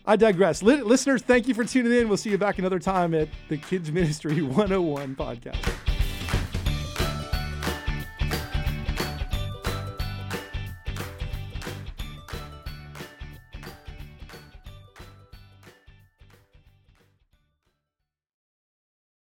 I 0.07 0.15
digress. 0.15 0.61
Li- 0.61 0.81
listeners, 0.81 1.21
thank 1.21 1.47
you 1.47 1.53
for 1.53 1.63
tuning 1.63 1.91
in. 1.93 2.07
We'll 2.07 2.17
see 2.17 2.29
you 2.29 2.37
back 2.37 2.59
another 2.59 2.79
time 2.79 3.13
at 3.13 3.27
the 3.49 3.57
Kids 3.57 3.91
Ministry 3.91 4.41
101 4.43 5.15
podcast. 5.15 5.94